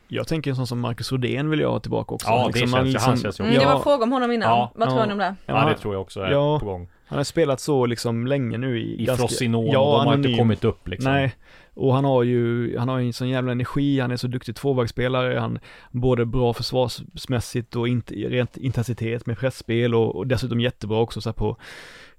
[0.08, 2.28] Jag tänker en sån som Marcus Rodén vill jag ha tillbaka också.
[2.28, 4.32] Ja, det man känns ju- han känns ju Mm, ja, Det var fråga om honom
[4.32, 4.48] innan.
[4.48, 4.72] Ja.
[4.74, 5.06] Vad tror Ja.
[5.06, 5.34] ni om det?
[5.46, 6.58] Ja, det tror jag också är Ja.
[6.60, 9.02] på gång Han har spelat så liksom länge nu i...
[9.02, 10.38] I ganska- Ja, de har inte anonym.
[10.38, 11.34] kommit upp liksom Nej,
[11.78, 14.56] och han har ju, han har ju en sån jävla energi, han är så duktig
[14.56, 15.58] tvåvägsspelare, han
[15.90, 21.28] både bra försvarsmässigt och inte, rent intensitet med pressspel och, och dessutom jättebra också så
[21.28, 21.56] här på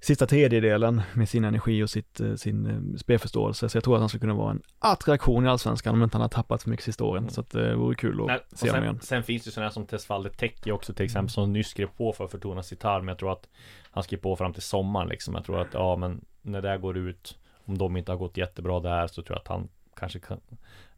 [0.00, 3.68] sista tredjedelen med sin energi och sitt, eh, sin eh, spelförståelse.
[3.68, 6.22] Så jag tror att han skulle kunna vara en attraktion i Allsvenskan om inte han
[6.22, 7.30] har tappat för mycket sista åren.
[7.30, 8.98] Så att det vore kul att Nej, se honom igen.
[9.02, 12.26] sen, finns det sådana som Tesfalde Tecki också till exempel som nyss skrev på för
[12.26, 13.48] Fortuna Citar men jag tror att
[13.90, 15.34] han skrev på fram till sommaren liksom.
[15.34, 18.80] Jag tror att ja men när det går ut om de inte har gått jättebra
[18.80, 20.40] där så tror jag att han kanske kan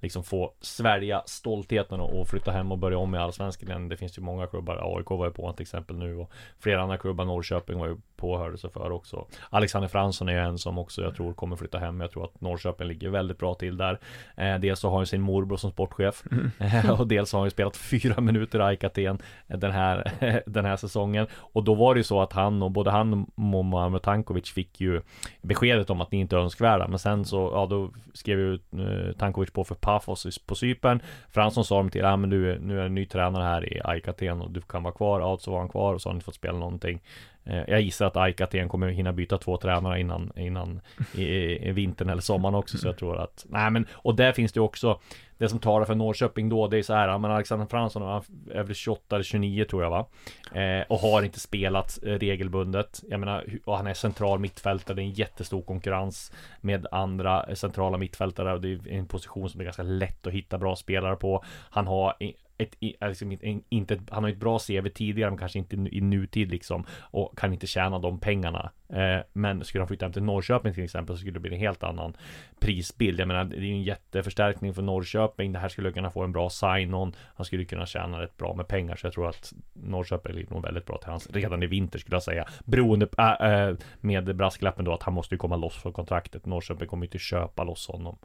[0.00, 3.88] liksom få svälja stoltheten och, flytta hem och börja om i Allsvenskan igen.
[3.88, 6.82] Det finns ju många klubbar, AIK var ju på honom till exempel nu och flera
[6.82, 9.26] andra klubbar, Norrköping var ju på hörde sig för också.
[9.50, 12.00] Alexander Fransson är ju en som också jag tror kommer flytta hem.
[12.00, 13.98] Jag tror att Norrköping ligger väldigt bra till där.
[14.36, 16.22] Eh, dels så har han sin morbror som sportchef
[16.58, 20.12] Eh, och dels har han ju spelat fyra minuter i AIK Aten eh, den här,
[20.46, 21.26] den här säsongen.
[21.34, 24.80] Och då var det ju så att han och både han och Momo Tankovic fick
[24.80, 25.00] ju
[25.42, 26.88] beskedet om att ni inte är önskvärda.
[26.88, 31.02] Men sen så, ja då skrev ju eh, Tankovic på för Pafos på Cypern.
[31.30, 34.08] Fransson sa dem till, ja men du, nu är en ny tränare här i AIK
[34.08, 35.20] Aten och du kan vara kvar.
[35.20, 37.00] Ja, så var han kvar och så har han inte fått spela någonting.
[37.44, 40.80] Eh, jag gissar att Aikaten kommer hinna byta två tränare innan, innan
[41.14, 41.24] i,
[41.68, 42.78] i, vintern eller sommaren också.
[42.78, 45.00] Så jag tror att, nej men, och där finns det också
[45.42, 48.62] det som talar för Norrköping då, det är så här, men Alexander Fransson han är
[48.62, 50.06] väl 28 eller 29 tror jag va?
[50.52, 53.02] Eh, och har inte spelat eh, regelbundet.
[53.08, 57.54] Jag menar, och han är central mittfältare, det är en jättestor konkurrens med andra eh,
[57.54, 60.76] centrala mittfältare och det är en position som det är ganska lätt att hitta bra
[60.76, 61.44] spelare på.
[61.70, 62.14] Han har
[62.62, 66.50] ett, liksom, inte, han har ju ett bra CV tidigare men kanske inte i nutid
[66.50, 68.70] liksom och kan inte tjäna de pengarna.
[68.88, 71.60] Eh, men skulle han flytta hem till Norrköping till exempel så skulle det bli en
[71.60, 72.16] helt annan
[72.60, 73.20] prisbild.
[73.20, 75.52] Jag menar, det är ju en jätteförstärkning för Norrköping.
[75.52, 77.12] Det här skulle kunna få en bra sign-on.
[77.34, 78.96] Han skulle kunna tjäna rätt bra med pengar.
[78.96, 82.14] Så jag tror att Norrköping ligger nog väldigt bra till hans redan i vinter skulle
[82.14, 82.48] jag säga.
[82.64, 86.46] Beroende på, äh, med brasklappen då att han måste ju komma loss från kontraktet.
[86.46, 88.18] Norrköping kommer ju inte köpa loss honom.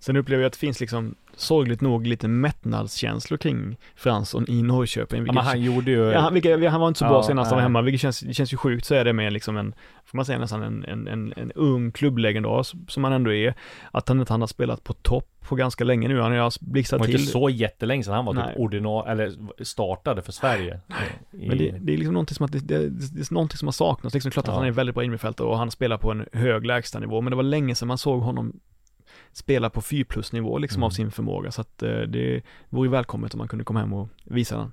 [0.00, 5.18] Sen upplever jag att det finns liksom sorgligt nog lite mättnadskänslor kring Fransson i Norrköping.
[5.18, 6.04] Ja, vilket- men han gjorde ju...
[6.10, 8.20] Ja, han, vilket, han var inte så bra Ja, senast han var hemma, vilket känns,
[8.20, 10.84] det känns ju sjukt så är det med liksom en, får man säga nästan en,
[10.84, 13.54] en, en, en ung klubblegendar som han ändå är,
[13.90, 16.66] att han inte han har spelat på topp på ganska länge nu, han har det
[16.70, 17.28] blixtrat var inte till.
[17.28, 18.48] så jättelänge sedan han var Nej.
[18.48, 19.32] typ ordinarie, eller
[19.64, 20.80] startade för Sverige.
[21.32, 23.68] I, Men det, det är liksom någonting som att det, det, det är någonting som
[23.68, 24.58] har saknats, liksom klart att Ja.
[24.58, 27.42] han är väldigt bra innermittfältare och han spelar på en hög lägstanivå, men det var
[27.42, 28.52] länge sedan man såg honom
[29.32, 30.84] spela på 4 plus nivå liksom Mm.
[30.86, 34.08] av sin förmåga, så att eh, det vore välkommet om man kunde komma hem och
[34.24, 34.70] visa den.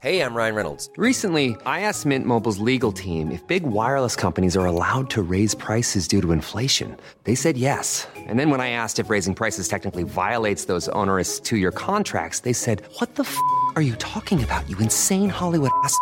[0.00, 0.88] Hey, I'm Ryan Reynolds.
[0.96, 5.56] Recently, I asked Mint Mobile's legal team if big wireless companies are allowed to raise
[5.56, 6.96] prices due to inflation.
[7.24, 8.06] They said yes.
[8.28, 12.40] And then when I asked if raising prices technically violates those onerous two year contracts,
[12.40, 13.36] they said, What the f
[13.74, 15.94] are you talking about, you insane Hollywood ass?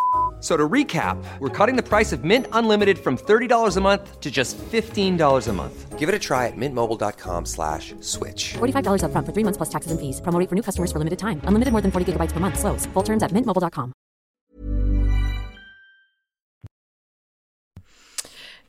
[0.47, 4.21] F- So to recap, we're cutting the price of Mint Unlimited from $30 a month
[4.21, 5.99] to just $15 a month.
[5.99, 8.55] Give it a try at mintmobile.com slash switch.
[8.55, 10.21] $45 upfront for three months plus taxes and fees.
[10.21, 11.41] Promo rate for new customers for limited time.
[11.49, 12.59] Unlimited more than 40 gigabytes per month.
[12.59, 12.87] Slows.
[12.95, 13.93] Full terms at mintmobile.com.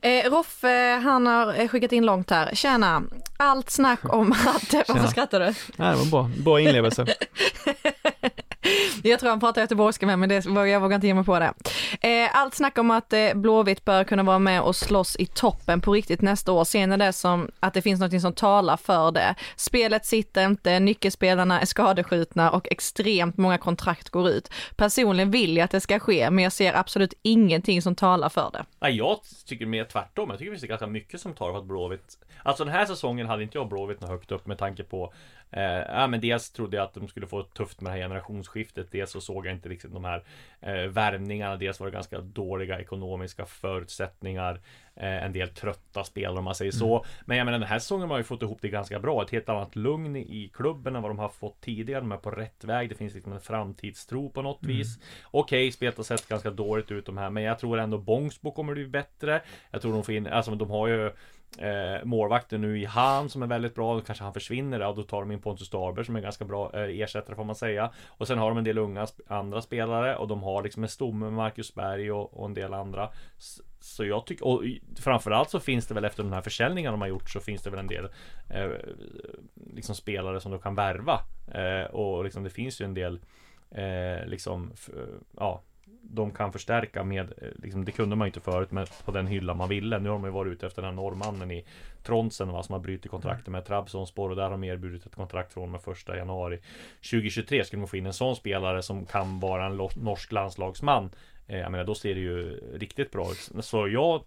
[0.00, 2.54] Eh, Roffe, han har eh, skickat in långt här.
[2.54, 3.02] Tjena,
[3.36, 4.74] allt snack om att...
[4.88, 5.46] Varför skrattar du?
[5.76, 7.06] Nej, det var bra, bra inlevelse.
[9.02, 11.52] Jag tror han pratar göteborgska med, men det, jag vågar inte ge mig på det.
[12.00, 15.80] Eh, allt snack om att eh, Blåvitt bör kunna vara med och slåss i toppen
[15.80, 16.64] på riktigt nästa år.
[16.64, 19.34] Ser ni det som att det finns något som talar för det?
[19.56, 24.50] Spelet sitter inte, nyckelspelarna är skadeskjutna och extremt många kontrakt går ut.
[24.76, 28.50] Personligen vill jag att det ska ske, men jag ser absolut ingenting som talar för
[28.52, 28.64] det.
[28.80, 30.30] Nej, jag tycker mer tvärtom.
[30.30, 33.26] Jag tycker det finns ganska mycket som talar för att Blåvitt Alltså den här säsongen
[33.26, 35.12] hade inte jag Blåvitt något högt upp med tanke på
[35.50, 38.92] eh, Ja men dels trodde jag att de skulle få tufft med det här generationsskiftet.
[38.92, 40.24] Dels så såg jag inte riktigt de här
[40.60, 41.56] eh, värvningarna.
[41.56, 44.60] Dels var det ganska dåliga ekonomiska förutsättningar.
[44.96, 47.04] Eh, En del trötta spelare om man säger så.
[47.24, 49.22] Men jag menar den här säsongen har ju fått ihop det ganska bra.
[49.22, 52.00] Ett helt annat lugn i klubben än vad de har fått tidigare.
[52.00, 52.88] De är på rätt väg.
[52.88, 54.98] Det finns liksom en framtidstro på något vis.
[55.30, 58.74] Okej, spelet har sett ganska dåligt ut de här Men jag tror ändå Bångsbo kommer
[58.74, 59.42] bli bättre.
[59.70, 61.12] Jag tror de får in, alltså de har ju
[61.58, 65.02] Eh, målvakten nu i Han som är väldigt bra, då kanske han försvinner och då
[65.02, 67.90] tar de in Pontus Darber som är ganska bra eh, ersättare får man säga.
[68.08, 70.88] Och sen har de en del unga sp andra spelare och de har liksom en
[70.88, 73.10] stomme med Marcus Berg och, och en del andra.
[73.38, 74.64] S så jag tycker, och
[74.96, 77.70] framförallt så finns det väl efter den här försäljningen de har gjort så finns det
[77.70, 78.08] väl en del
[78.48, 78.68] eh,
[79.74, 81.20] liksom spelare som de kan värva.
[81.54, 83.20] Eh, och liksom det finns ju en del
[83.70, 84.72] eh, liksom,
[85.36, 85.62] ja
[86.02, 89.26] de kan förstärka med, eh, liksom, det kunde man ju inte förut med, på den
[89.26, 89.98] hylla man ville.
[89.98, 91.64] Nu har de ju varit ute efter den här norrmannen i
[92.02, 95.52] Tronsen va, som har brutit kontraktet med Trabzonspor och där har de erbjudit ett kontrakt
[95.52, 96.60] från med första januari
[97.10, 97.64] 2023.
[97.64, 101.10] Skulle man få in en sån spelare som kan vara en norsk landslagsman,
[101.46, 103.64] eh, jag menar då ser det ju riktigt bra ut.
[103.64, 104.22] Så jag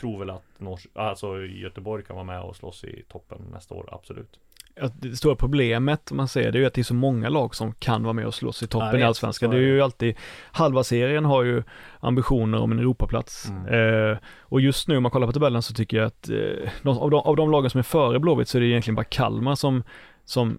[0.00, 3.88] tror väl att Nors- alltså Göteborg kan vara med och slåss i toppen nästa år,
[3.92, 4.38] absolut.
[4.80, 7.28] Ja, Det stora problemet, om man säger det är ju att det är så många
[7.28, 9.50] lag som kan vara med och slåss i toppen vet, i Allsvenskan.
[9.50, 10.16] Det är ju alltid,
[10.52, 11.62] halva serien har ju
[12.00, 13.48] ambitioner om en Europaplats.
[13.48, 14.10] Mm.
[14.12, 16.98] Eh, och just nu om man kollar på tabellen så tycker jag att eh, de,
[16.98, 19.54] av, de, av de lagen som är före Blåvitt så är det egentligen bara Kalmar
[19.54, 19.82] som,
[20.24, 20.58] som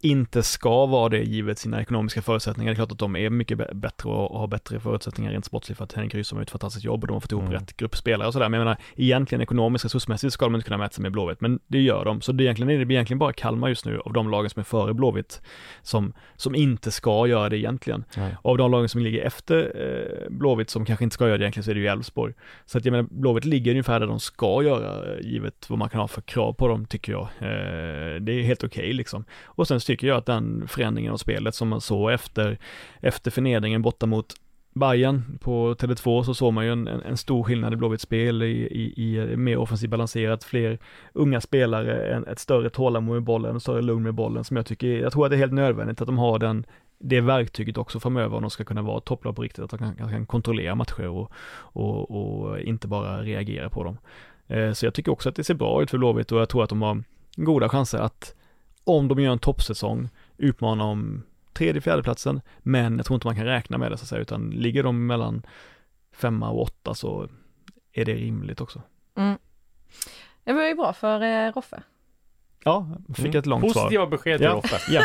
[0.00, 2.70] inte ska vara det givet sina ekonomiska förutsättningar.
[2.70, 5.78] Det är klart att de är mycket bä- bättre och, har bättre förutsättningar rent sportsligt
[5.78, 7.52] för att Henrik Rydström har gjort ett fantastiskt jobb och de har fått ihop Mm.
[7.54, 8.48] rätt grupp spelare och sådär.
[8.48, 11.58] Men jag menar, egentligen ekonomiskt resursmässigt ska de inte kunna mäta sig med Blåvitt, men
[11.66, 12.20] det gör de.
[12.20, 14.60] Så det är egentligen, det blir egentligen bara Kalmar just nu av de lagen som
[14.60, 15.42] är före Blåvitt
[15.82, 18.04] som, som inte ska göra det egentligen.
[18.16, 18.36] Nej.
[18.42, 21.44] Och av de lagen som ligger efter eh, Blåvitt som kanske inte ska göra det
[21.44, 22.34] egentligen så är det ju Elfsborg.
[22.66, 25.88] Så att jag menar, Blåvitt ligger ungefär där de ska göra, eh, givet vad man
[25.88, 27.22] kan ha för krav på dem, tycker jag.
[27.22, 29.24] Eh, det är helt okej liksom.
[29.44, 32.58] Och sen tycker jag att den förändringen av spelet som man såg efter,
[33.00, 34.34] efter förnedringen borta mot
[34.74, 38.46] Bayern på Tele2 så såg man ju en, en, stor skillnad i Blåvitts spel i,
[38.46, 40.78] i, i mer offensivt balanserat, fler
[41.12, 44.66] unga spelare, en, ett större tålamod med bollen, en större lugn med bollen som jag
[44.66, 46.66] tycker, jag tror att det är helt nödvändigt att de har den
[46.98, 49.96] det verktyget också framöver om de ska kunna vara topplag på riktigt, att de kan,
[49.96, 53.98] kan kontrollera matcher och, och, och inte bara reagera på dem.
[54.46, 56.64] Eh, så jag tycker också att det ser bra ut för Blåvitt och jag tror
[56.64, 57.02] att de har
[57.36, 58.34] goda chanser att
[58.88, 61.22] om de gör en toppsäsong utmana om
[61.52, 64.20] tredje, fjärde platsen men jag tror inte man kan räkna med det så att säga,
[64.22, 65.42] utan ligger de mellan
[66.12, 67.28] femma och åtta så
[67.92, 68.82] är det rimligt också.
[69.16, 69.38] Mm.
[70.44, 71.82] Det var ju bra för eh, Roffe.
[72.64, 73.38] Ja, fick Mm.
[73.38, 74.06] ett långt Positiva svar.
[74.06, 74.52] besked till Ja.
[74.52, 74.78] Roffe.
[74.92, 75.02] Ja,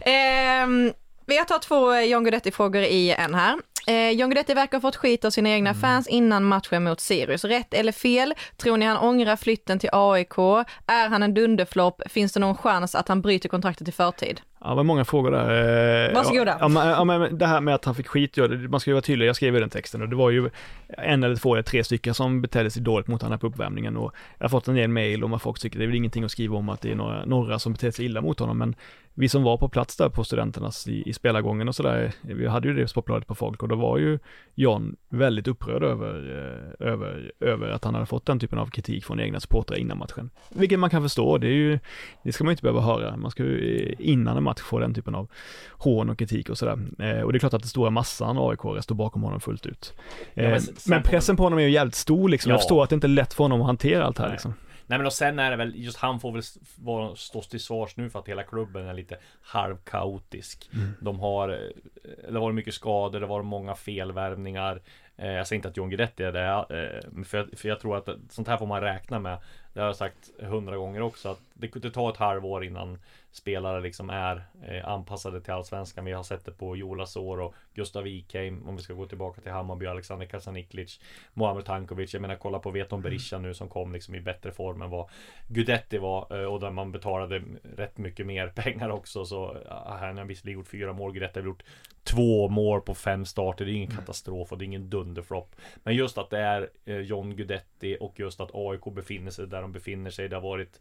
[0.10, 0.92] Ehm,
[1.26, 3.58] vi tar två eh, John Guidetti-frågor i en här.
[3.86, 5.80] Eh, John Guidetti verkar ha fått skit av sina egna Mm.
[5.80, 7.44] fans innan matchen mot Sirius.
[7.44, 8.34] Rätt eller fel?
[8.56, 10.38] Tror ni han ångrar flytten till AIK?
[10.86, 12.02] Är han en dunderflopp?
[12.10, 14.40] Finns det någon chans att han bryter kontraktet i förtid?
[14.60, 16.08] Ja, det var många frågor där.
[16.08, 16.56] Eh, Varsågoda.
[16.60, 19.02] Ja, ja, men det här med att han fick skit, ja, man ska ju vara
[19.02, 20.50] tydlig, jag skrev ju den texten och det var ju
[20.88, 24.12] en eller två eller tre stycken som betedde sig dåligt mot honom på uppvärmningen och
[24.38, 26.30] jag har fått en del mail om att folk tycker det är väl ingenting att
[26.30, 28.74] skriva om att det är några, några som beter sig illa mot honom, men
[29.14, 32.68] vi som var på plats där på studenternas i, i spelargången och sådär, vi hade
[32.68, 34.18] ju det sportbladet på folk och då var ju
[34.54, 36.14] John väldigt upprörd över,
[36.80, 39.98] eh, över, över att han hade fått den typen av kritik från egna supportrar innan
[39.98, 40.30] matchen.
[40.50, 41.78] Vilket man kan förstå, det är ju,
[42.24, 44.78] det ska man ju inte behöva höra, man ska ju eh, innan en match få
[44.78, 45.28] den typen av
[45.70, 46.78] hån och kritik och sådär.
[46.98, 49.94] Eh, och det är klart att den stora massan AIK står bakom honom fullt ut.
[50.34, 52.54] Ja, men pressen på honom är ju jävligt stor liksom, Ja.
[52.54, 54.32] jag förstår att det inte är lätt för honom att hantera allt här Nej.
[54.32, 54.54] liksom.
[54.92, 56.42] Nej men och sen är det väl just han får väl
[56.78, 60.70] vara- stå till svars nu för att hela klubben är lite halvkaotisk.
[61.00, 61.56] De har eh,
[62.28, 64.80] Det har varit mycket skador, det har varit många felvärvningar.
[65.16, 67.96] Eh, Jag säger inte att John Guidetti är det, eh, för, jag- för jag tror
[67.96, 69.38] att sånt här får man räkna med.
[69.72, 72.98] Det har jag sagt hundra gånger också att det, det tar ett halvår innan
[73.32, 76.04] spelare liksom är eh, anpassade till Allsvenskan.
[76.04, 79.40] Vi har sett det på Jolas år och Gustav Wikheim, om vi ska gå tillbaka
[79.40, 81.00] till Hammarby, Alexander Kasaniklic,
[81.34, 82.12] Muamer Tankovic.
[82.12, 85.10] Jag menar kolla på Veton Berisha nu som kom liksom i bättre form än vad
[85.48, 87.42] Guidetti var eh, och där man betalade
[87.76, 89.24] rätt mycket mer pengar också.
[89.24, 91.62] Så ja, han har visserligen gjort fyra mål, Guidetti har gjort
[92.04, 93.64] två mål på fem starter.
[93.64, 95.56] Det är ingen katastrof och det är ingen dunderflopp.
[95.82, 99.62] Men just att det är eh, John Guidetti och just att AIK befinner sig där
[99.62, 100.28] de befinner sig.
[100.28, 100.80] Det har varit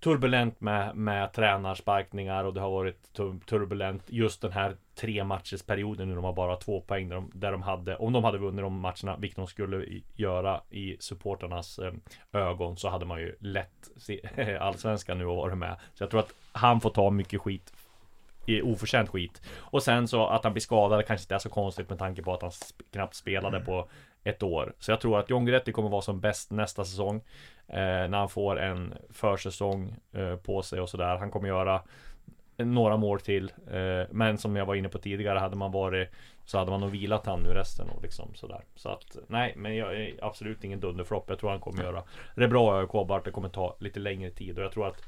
[0.00, 3.12] turbulent med, med tränarsparkningar och det har varit
[3.46, 7.30] turbulent just den här tre matchers perioden nu de har bara två poäng där de,
[7.34, 11.78] där de hade om de hade vunnit de matcherna vilket de skulle göra i supporternas
[11.78, 11.92] eh,
[12.32, 14.20] ögon så hade man ju lätt se,
[14.60, 15.76] allsvenskan nu och varit med.
[15.94, 17.72] Så jag tror att han får ta mycket skit
[18.62, 19.42] oförtjänt skit.
[19.58, 22.34] Och sen så att han blir skadad kanske inte är så konstigt med tanke på
[22.34, 23.88] att han sp- knappt spelade på
[24.24, 24.72] ett år.
[24.78, 27.16] Så jag tror att John Guidetti kommer vara som bäst nästa säsong.
[27.16, 31.16] eh, när han får en försäsong eh, på sig och sådär.
[31.16, 31.82] Han kommer göra
[32.56, 33.52] några mål till.
[33.70, 36.08] Eh, men som jag var inne på tidigare, hade man varit
[36.44, 38.64] så hade man nog vilat han nu resten och liksom sådär.
[38.74, 41.24] Så att nej, men jag är absolut ingen dunderflopp.
[41.28, 42.02] Jag tror han kommer göra
[42.36, 44.86] det bra i AIK, bara att det kommer ta lite längre tid och jag tror
[44.86, 45.02] att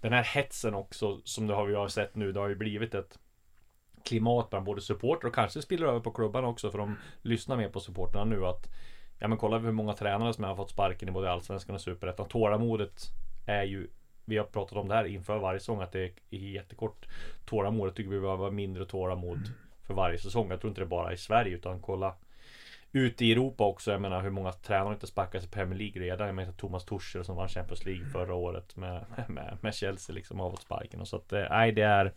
[0.00, 2.94] den här hetsen också som det har vi har sett nu, det har ju blivit
[2.94, 3.18] ett
[4.04, 7.68] klimat bland både supporter och kanske spiller över på klubbarna också för de lyssnar mer
[7.68, 8.68] på supporterna nu att
[9.22, 12.28] Ja men kolla hur många tränare som har fått sparken i både Allsvenskan och Superettan.
[12.28, 13.02] Tålamodet
[13.46, 13.88] är ju
[14.24, 17.06] Vi har pratat om det här inför varje säsong att det är jättekort
[17.44, 19.52] Tålamodet tycker vi behöver vara mindre tålamod
[19.86, 20.50] för varje säsong.
[20.50, 22.14] Jag tror inte det är bara i Sverige utan kolla
[22.92, 26.26] Ute i Europa också, jag menar hur många tränare inte sparkas i Premier League redan.
[26.26, 30.40] Jag menar Thomas Tuchel som vann Champions League förra året med, med, med Chelsea liksom
[30.40, 31.00] har fått sparken.
[31.00, 32.12] Och så att eh, nej det är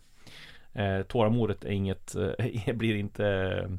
[0.72, 3.70] eh, Tålamodet är inget, eh, blir inte eh,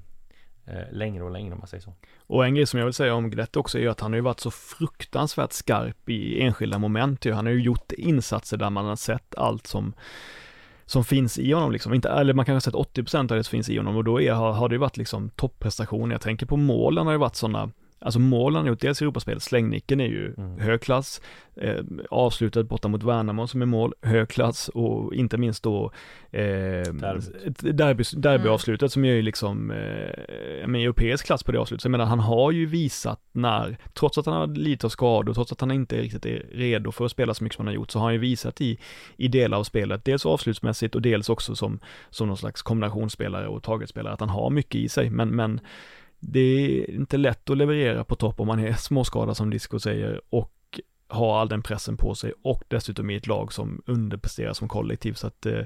[0.67, 1.93] Eh, längre och längre om man säger så.
[2.17, 4.15] Och en grej som jag vill säga om Guidetti också är ju att han har
[4.15, 7.33] ju varit så fruktansvärt skarp i enskilda moment ju.
[7.33, 9.93] Han har ju gjort insatser där man har sett allt som
[10.85, 13.51] som finns i honom liksom, inte, eller man kanske har sett 80% av det som
[13.51, 16.45] finns i honom och då är, har, har det ju varit liksom topprestationer, Jag tänker
[16.45, 17.71] på målen har ju varit sådana
[18.05, 20.59] Alltså målen han gjort, dels i Europaspelet, slängnicken är ju Mm.
[20.59, 21.21] hög klass,
[21.55, 25.91] eh, avslutet borta mot Värnamo som är mål, hög klass och inte minst då
[26.31, 26.41] eh,
[27.61, 31.81] derby, derbyavslutet som är ju liksom eh, med europeisk klass på det avslutet.
[31.81, 35.33] Så jag menar, han har ju visat när, trots att han har lite av skador,
[35.33, 37.75] trots att han inte riktigt är redo för att spela så mycket som han har
[37.75, 38.77] gjort, så har han ju visat i,
[39.17, 43.63] i delar av spelet, dels avslutsmässigt och dels också som, som någon slags kombinationsspelare och
[43.63, 45.59] targetspelare, att han har mycket i sig, men, men
[46.19, 50.21] det är inte lätt att leverera på topp om man är småskadad som Disco säger
[50.29, 50.51] och
[51.07, 55.13] har all den pressen på sig och dessutom i ett lag som underpresterar som kollektiv
[55.13, 55.59] så att eh,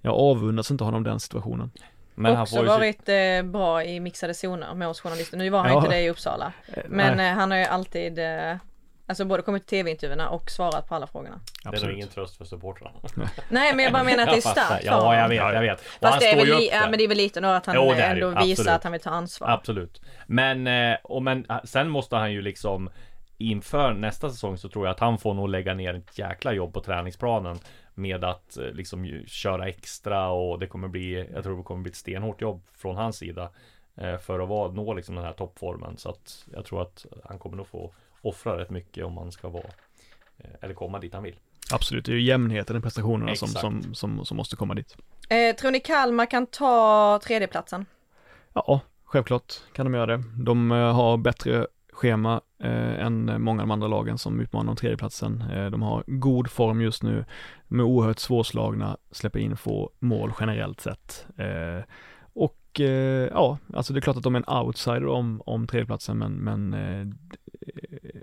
[0.00, 1.70] jag avundas inte honom den situationen.
[2.14, 5.36] Men han också får ju varit eh, bra i mixade zoner med oss journalister.
[5.36, 5.76] Nu var han Ja.
[5.78, 6.52] inte det i Uppsala.
[6.66, 8.56] Eh, Men eh, han har ju alltid eh,
[9.12, 11.40] Alltså både kommit till tv-intervjuerna och svarat på alla frågorna.
[11.62, 11.96] Det är nog absolut.
[11.96, 12.98] ingen tröst för supportrarna.
[13.48, 15.80] Nej men jag bara menar att det är starkt Ja, jag vet, jag vet.
[15.80, 17.66] Och han Fast det är, väl li- ja, men det är väl lite då att
[17.66, 18.46] han Jo, det är det ändå ju.
[18.46, 18.68] visar Absolut.
[18.68, 19.48] att han vill ta ansvar.
[19.48, 20.02] Absolut.
[20.26, 22.90] Men, eh, och men eh, sen måste han ju liksom
[23.38, 26.74] Inför nästa säsong så tror jag att han får nog lägga ner ett jäkla jobb
[26.74, 27.58] på träningsplanen
[27.94, 31.90] Med att eh, liksom köra extra och det kommer bli Jag tror det kommer bli
[31.90, 33.50] ett stenhårt jobb från hans sida
[34.20, 37.56] För att vara, nå liksom den här toppformen Så att jag tror att han kommer
[37.56, 37.92] nog få
[38.22, 39.70] offra rätt mycket om han ska vara
[40.38, 41.36] eh, Eller komma dit han vill
[41.72, 44.96] Absolut, det är ju jämnheten i prestationerna som, som, som, som måste komma dit.
[45.28, 47.86] Eh, tror ni Kalmar kan ta tredjeplatsen?
[48.52, 50.22] Ja, självklart kan de göra det.
[50.36, 54.76] De eh, har bättre schema eh, än många av de andra lagen som utmanar om
[54.76, 55.44] tredjeplatsen.
[55.52, 57.24] Eh, de har god form just nu,
[57.68, 61.26] de är oerhört svårslagna, släpper in få mål generellt sett.
[61.36, 61.84] Eh,
[62.34, 66.18] och eh, ja, alltså det är klart att de är en outsider om, om tredjeplatsen,
[66.18, 67.06] men, men eh,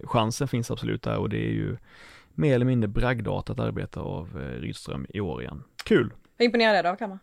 [0.03, 1.77] chansen finns absolut där och det är ju
[2.35, 5.63] mer eller mindre bragdartat arbete av eh, Rydström i år igen.
[5.83, 6.13] Kul!
[6.37, 7.19] Hur imponerad är du av Kalmar?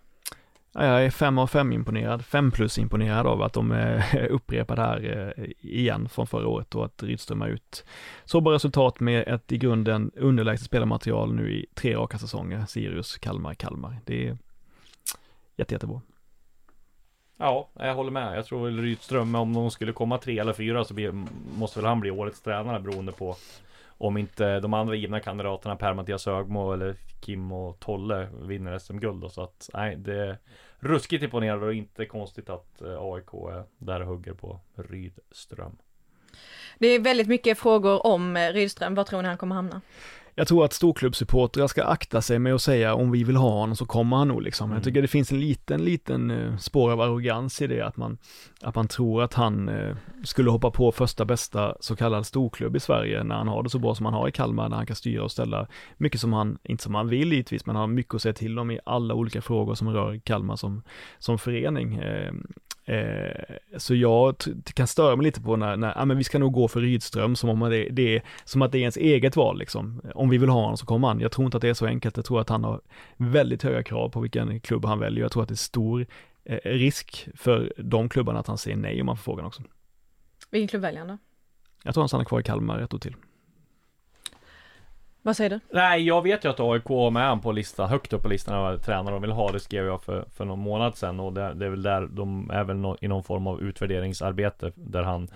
[0.73, 4.77] Ja, jag är fem av fem imponerad, fem plus imponerad av att de eh, upprepar
[4.77, 7.85] det här eh, igen från förra året och att Rydström har ut
[8.25, 13.19] så bra resultat med ett i grunden underlägset spelarmaterial nu i tre raka säsonger, Sirius,
[13.19, 13.97] Kalmar, Kalmar.
[14.05, 14.39] Det är
[15.57, 16.01] jätte, jättebra.
[17.37, 18.37] Ja, jag håller med.
[18.39, 21.25] Jag tror väl Rydström, om de skulle komma tre eller fyra så blir,
[21.59, 23.37] måste väl han bli årets tränare beroende på
[23.99, 29.29] om inte de andra givna kandidaterna Per-Mattias Högmo eller Kim och Tolle vinner SM-guld då,
[29.29, 30.39] så att nej, det är
[30.79, 35.77] ruskigt imponerande och inte konstigt att eh, AIK är där och hugger på Rydström.
[36.79, 38.95] Det är väldigt mycket frågor om eh, Rydström.
[38.95, 39.81] Var tror ni han kommer hamna?
[40.39, 43.77] Jag tror att storklubbssupportrar ska akta sig med att säga om vi vill ha honom
[43.77, 44.73] så kommer han nog liksom.
[44.73, 48.19] Jag tycker det finns en liten, liten uh, spår av arrogans i det att man,
[48.63, 52.81] att man tror att han uh, skulle hoppa på första bästa så kallad storklubb i
[52.81, 54.97] Sverige när han har det så bra som han har i Kalmar, där han kan
[54.97, 55.67] styra och ställa
[55.97, 58.59] mycket som han, inte som han vill givetvis, men han har mycket att säga till
[58.59, 60.83] om i alla olika frågor som rör Kalmar som,
[61.19, 62.01] som förening.
[62.89, 64.37] Eh, så jag
[64.75, 67.37] kan störa mig lite på när, när ah, men vi ska nog gå för Rydström
[67.37, 70.03] som om det, det är, som att det är ens eget val liksom.
[70.15, 71.21] Om vi vill ha honom så kommer han.
[71.21, 72.17] Jag tror inte att det är så enkelt.
[72.17, 72.81] Jag tror att han har
[73.17, 75.23] väldigt höga krav på vilken klubb han väljer.
[75.23, 76.07] Jag tror att det är stor
[76.45, 79.63] eh, risk för de klubbarna att han säger nej om man får frågan också.
[80.51, 81.19] Vilken klubb väljer han då?
[81.83, 83.15] Jag tror han stannar kvar i Kalmar ett år till.
[85.27, 85.61] Vad säger du?
[85.71, 88.79] Nej, jag vet ju att AIK är med på listan, högt upp på listan över
[88.79, 89.53] tränare de vill ha.
[89.53, 92.51] Det skrev jag för, för någon månad sedan och det, det är väl där de
[92.51, 95.29] är väl no, i någon form av utvärderingsarbete där han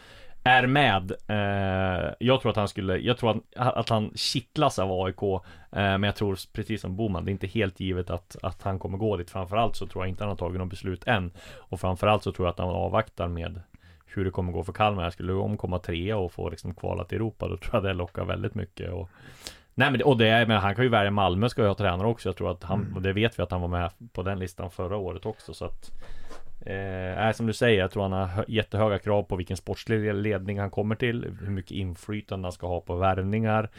[0.45, 1.12] är med.
[1.26, 5.22] Eh, jag tror att han skulle, jag tror att, att han kittlas av AIK.
[5.22, 5.38] Eh,
[5.70, 8.99] men jag tror precis som Boman, det är inte helt givet att, att han kommer
[8.99, 9.30] gå dit.
[9.30, 11.32] Framförallt så tror jag inte han har tagit något beslut än.
[11.57, 13.61] Och framförallt så tror jag att han avvaktar med
[14.07, 15.03] hur det kommer gå för Kalmar.
[15.03, 17.93] Jag skulle de komma trea och få liksom kvala till Europa, då tror jag det
[17.93, 18.93] lockar väldigt mycket.
[18.93, 19.11] Och
[19.81, 22.28] Nej men och det, men han kan ju välja Malmö ska ju ha tränare också.
[22.28, 22.97] Jag tror att han, mm.
[22.97, 25.64] och det vet vi att han var med på den listan förra året också så
[25.64, 25.91] att
[26.66, 30.70] Eh, som du säger, jag tror han har jättehöga krav på vilken sportslig ledning han
[30.70, 33.70] kommer till, hur mycket inflytande han ska ha på värvningar,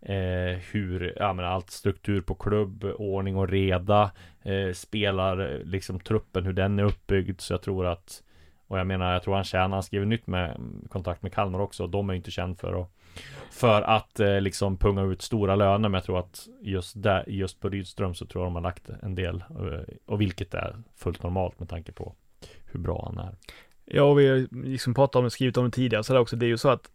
[0.00, 4.10] eh, hur, ja men allt struktur på klubb, ordning och reda,
[4.42, 8.22] eh, spelar liksom truppen, hur den är uppbyggd, så jag tror att
[8.68, 11.82] och jag menar, jag tror han tjänar, han skriver nytt med kontakt med Kalmar också,
[11.82, 12.90] och de är inte känd för att
[13.50, 15.88] för att eh, liksom punga ut stora löner.
[15.88, 18.88] Men jag tror att just, där, just på Rydström så tror jag de har lagt
[19.02, 19.44] en del.
[19.50, 22.14] Eh, och vilket är fullt normalt med tanke på
[22.64, 23.34] hur bra han är.
[23.84, 26.20] Ja, och vi har liksom pratat om det, skrivit om det tidigare, så det är
[26.20, 26.90] också, det är ju så att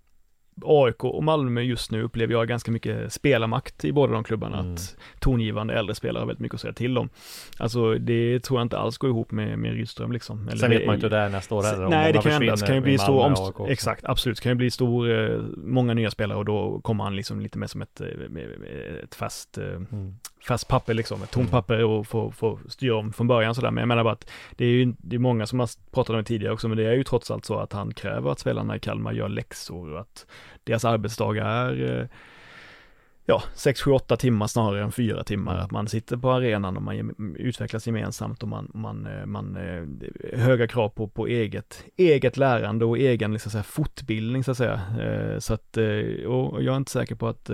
[0.66, 4.60] AIK och Malmö just nu upplever jag ganska mycket spelarmakt i båda de klubbarna.
[4.60, 4.74] Mm.
[4.74, 7.10] Att tongivande äldre spelare har väldigt mycket att säga till om.
[7.58, 10.48] Alltså det tror jag inte alls går ihop med, med Rydström liksom.
[10.48, 11.90] Eller Sen vet man ju inte hur det är nästa år heller.
[11.90, 12.62] Nej, det kan ju ändras.
[12.62, 14.38] kan ju bli stor, om, exakt, absolut.
[14.38, 15.08] Det kan ju bli stor,
[15.58, 18.08] många nya spelare och då kommer han liksom lite mer som ett, eh,
[19.04, 20.16] ett fast, eh, mm.
[20.44, 21.24] Fast papper liksom.
[21.24, 21.52] Ett tomt mm.
[21.52, 23.72] papper och få, få styra om från början sådär.
[23.72, 26.18] Men jag menar bara att det är ju, det är många som har pratat om
[26.18, 28.76] det tidigare också, men det är ju trots allt så att han kräver att spelarna
[28.76, 30.26] i Kalmar gör läxor och att
[30.64, 32.08] deras arbetsdagar är eh,
[33.26, 35.58] ja, 6, 7, 8 timmar snarare än 4 timmar.
[35.58, 40.40] Att man sitter på arenan och man utvecklas gemensamt och man, man, eh, man eh,
[40.40, 44.58] höga krav på, på eget, eget lärande och egen liksom, så här, fortbildning så att
[44.58, 44.82] säga.
[45.40, 45.78] Så att,
[46.28, 47.50] och jag är inte säker på att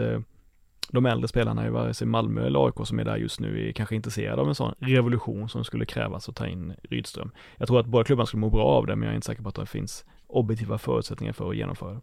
[0.92, 3.72] de äldre spelarna i vare sig Malmö eller AIK som är där just nu är
[3.72, 7.32] kanske intresserade av en sån revolution som skulle krävas att ta in Rydström.
[7.58, 9.44] Jag tror att båda klubbarna skulle må bra av det, men jag är inte säker
[9.44, 12.02] på att det finns objektiva förutsättningar för att genomföra det.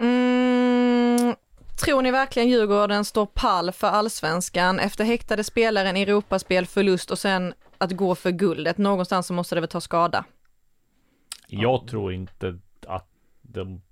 [0.00, 1.34] Mm,
[1.84, 7.18] tror ni verkligen Djurgården står pall för allsvenskan efter häktade spelare, en Europaspel, förlust och
[7.18, 8.78] sen att gå för guldet?
[8.78, 10.24] Någonstans så måste det väl ta skada?
[11.48, 13.08] Jag tror inte att
[13.42, 13.82] de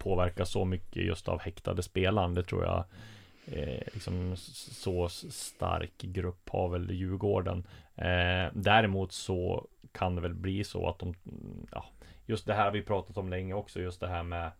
[0.00, 2.34] påverkas så mycket just av häktade spelaren.
[2.34, 2.84] Det tror jag
[3.46, 7.66] eh, liksom så stark grupp har väl Djurgården.
[7.96, 11.14] Eh, däremot så kan det väl bli så att de,
[11.72, 11.84] ja,
[12.26, 14.50] just det här har vi pratat om länge också, just det här med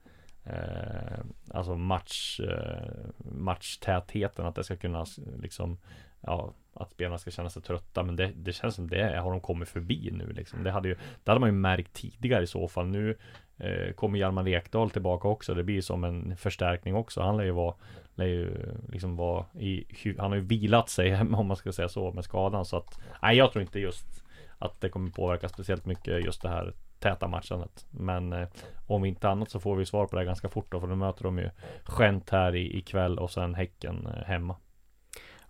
[0.44, 5.06] eh, alltså match, eh, matchtätheten, att det ska kunna
[5.42, 5.78] liksom
[6.26, 9.40] Ja, att spelarna ska känna sig trötta Men det, det känns som det har de
[9.40, 10.64] kommit förbi nu liksom.
[10.64, 13.16] Det hade ju Det hade man ju märkt tidigare i så fall Nu
[13.58, 17.50] eh, Kommer Hjalmar Ekdal tillbaka också Det blir som en förstärkning också Han lär ju
[17.50, 17.74] vara
[18.14, 18.56] Lär ju
[18.88, 19.84] liksom vara i
[20.18, 23.36] Han har ju vilat sig om man ska säga så med skadan så att Nej
[23.36, 24.24] jag tror inte just
[24.58, 27.86] Att det kommer påverka speciellt mycket just det här täta matchandet.
[27.90, 28.48] Men eh,
[28.86, 31.24] om inte annat så får vi svar på det ganska fort då, för nu möter
[31.24, 31.50] de ju
[31.98, 34.56] Gent här i, ikväll och sen Häcken eh, hemma.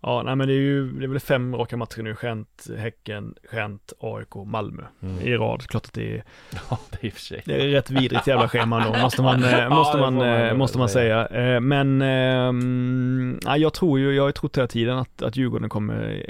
[0.07, 3.35] Ja, nej men det är ju, det är väl fem raka matcher nu, Gent, Häcken,
[3.53, 5.21] Gent, AIK, Malmö mm.
[5.21, 5.67] i rad.
[5.67, 6.25] Klart att det är,
[6.71, 7.43] ja, det är, för sig.
[7.45, 10.79] Det är rätt vidrigt jävla schema då, måste man, eh, måste ja, man, man, måste
[10.79, 11.29] man säga.
[11.29, 11.61] säga.
[11.61, 12.03] Men,
[13.47, 16.27] äh, jag tror ju, jag har trott hela tiden att, att Djurgården kommer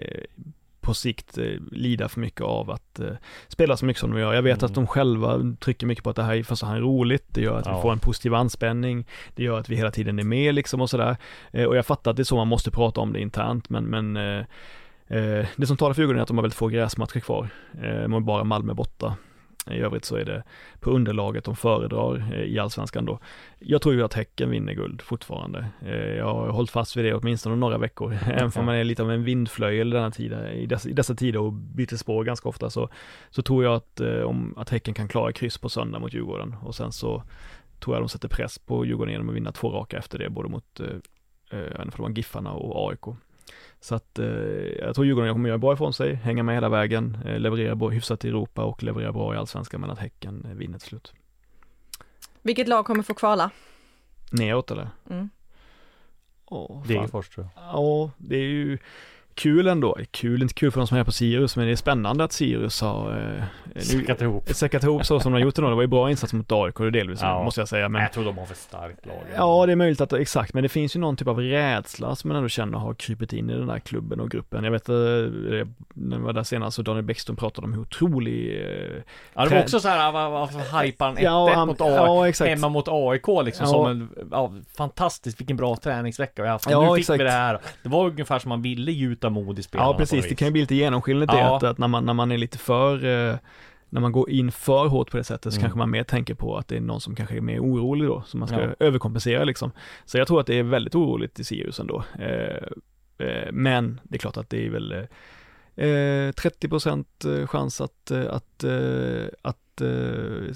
[0.85, 3.13] på sikt eh, lida för mycket av att eh,
[3.49, 4.35] spela så mycket som de gör.
[4.35, 4.67] Jag vet mm.
[4.67, 7.59] att de själva trycker mycket på att det här är första hand roligt, det gör
[7.59, 7.77] att ja.
[7.77, 10.91] vi får en positiv anspänning, det gör att vi hela tiden är med liksom och
[10.91, 11.17] sådär.
[11.53, 13.85] Eh, och jag fattar att det är så man måste prata om det internt, men,
[13.85, 14.45] men eh,
[15.09, 17.49] eh det som talar för Djurgården är att de har väldigt få gräsmatcher kvar.
[17.83, 19.17] Eh, bara Malmö borta.
[19.71, 20.43] I övrigt så är det
[20.81, 23.19] på underlaget de föredrar eh, i allsvenskan då.
[23.59, 25.67] Jag tror ju att Häcken vinner guld fortfarande.
[25.83, 28.19] Eh, jag har hållit fast vid det åtminstone några veckor.
[28.27, 31.41] Även om man är lite av en vindflöjel denna tiden, i dessa, i dessa tider
[31.41, 32.89] och byter spår ganska ofta så,
[33.31, 36.57] så tror jag att, eh, om, att Häcken kan klara kryss på söndag mot Djurgården
[36.63, 37.23] och sen så
[37.81, 40.49] tror jag de sätter press på Djurgården genom att vinna två raka efter det, både
[40.49, 40.87] mot, eh,
[41.51, 43.17] jag vet inte om det var Giffarna och AIK.
[43.85, 44.27] Så att eh,
[44.79, 47.89] jag tror Djurgården kommer göra bra ifrån sig, hänga med hela vägen, eh, leverera bra,
[47.89, 51.13] hyfsat i Europa och leverera bra i Allsvenskan, men att Häcken eh, vinner till slut.
[52.43, 53.51] Vilket lag kommer få kvala?
[54.31, 54.89] Neråt eller?
[55.11, 55.31] Mm.
[56.45, 56.87] Åh.
[56.87, 57.65] Degerfors tror jag.
[57.65, 58.79] Ja, det är ju
[59.35, 59.97] kul ändå.
[60.11, 62.81] Kul, inte kul för de som är på Sirius, men det är spännande att Sirius
[62.81, 63.11] har
[63.75, 64.49] eh, Säckat ihop.
[64.49, 65.69] säckat ihop så som de har gjort det nu.
[65.69, 67.43] Det var ju bra insats mot AIK det delvis, Ja.
[67.45, 67.89] måste jag säga.
[67.89, 69.17] Men jag tror de har för starkt lag.
[69.37, 72.29] ja, det är möjligt att, exakt, men det finns ju någon typ av rädsla som
[72.29, 74.65] man ändå känner har krypit in i den där klubben och gruppen.
[74.65, 77.81] Jag vet, eh, det- när jag var där senast så Daniel Bäckström pratade om hur
[77.81, 79.03] otrolig eh,
[79.35, 81.91] Ja det var också så här, vad- varför hypar han 1-1 Ja, mot AIK?
[81.97, 82.49] ja, exakt.
[82.51, 83.73] Hemma mot AIK liksom Ja.
[83.73, 86.71] som en, ja, fantastiskt, vilken bra träningsvecka vi har haft.
[86.71, 87.21] Ja, nu fick exakt.
[87.21, 87.59] vi det här.
[87.83, 90.53] Det var ungefär som man ville gjuta mod i spelarna Ja precis, det kan ju
[90.53, 91.57] bli lite genomskinligt det Ja.
[91.57, 93.37] att, att när, man, när man är lite för, eh,
[93.91, 95.63] när man går in för hårt på det sättet så Mm.
[95.63, 98.23] kanske man mer tänker på att det är någon som kanske är mer orolig då,
[98.27, 98.69] som man ska Ja.
[98.81, 99.73] överkompensera liksom.
[100.05, 102.05] Så jag tror att det är väldigt oroligt i Sirius ändå.
[102.19, 105.07] Eh, eh, men det är klart att det är väl
[105.77, 110.55] eh, eh, 30% chans att, eh, att, eh, att eh,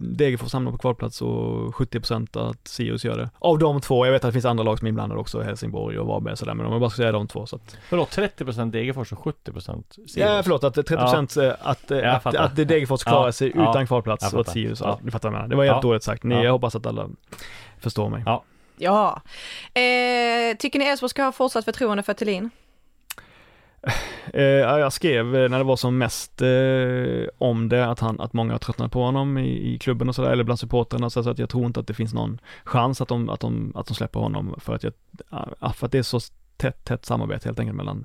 [0.00, 3.30] Degerfors hamnar på kvalplats och 70% att Sirius gör det.
[3.38, 5.98] Av de två, jag vet att det finns andra lag som är inblandade också, Helsingborg
[5.98, 8.16] och Varberg och sådär, men om jag bara ska säga de två så att Förlåt,
[8.16, 10.16] 30% Degerfors och 70% Sirius?
[10.16, 13.70] Ja, förlåt, att 30% eh, att, eh, att, att det Degerfors klarar Ja, sig ja,
[13.70, 14.48] utan kvalplats och att.
[14.48, 14.86] Sirius, Ja.
[14.86, 14.98] ja.
[15.04, 15.48] ni fattar vad jag menar.
[15.48, 15.88] Det var jävligt Ja.
[15.88, 16.22] dåligt sagt.
[16.22, 16.44] Ni, Ja.
[16.44, 17.08] jag hoppas att alla
[17.78, 18.22] förstår mig.
[18.26, 18.44] Ja.
[18.76, 19.22] Ja.
[19.80, 22.50] Eh, tycker ni Elfsborg ska ha fortsatt förtroende för Thelin?
[24.32, 28.32] Eh, jag skrev eh, när det var som mest eh, om det, att, han, att
[28.32, 31.38] många har tröttnat på honom i, i klubben och sådär, eller bland supportrarna, så att
[31.38, 34.20] jag tror inte att det finns någon chans att de, att de, att de släpper
[34.20, 34.92] honom för att, jag,
[35.74, 36.20] för att det är så
[36.56, 38.04] tätt, tätt samarbete helt enkelt mellan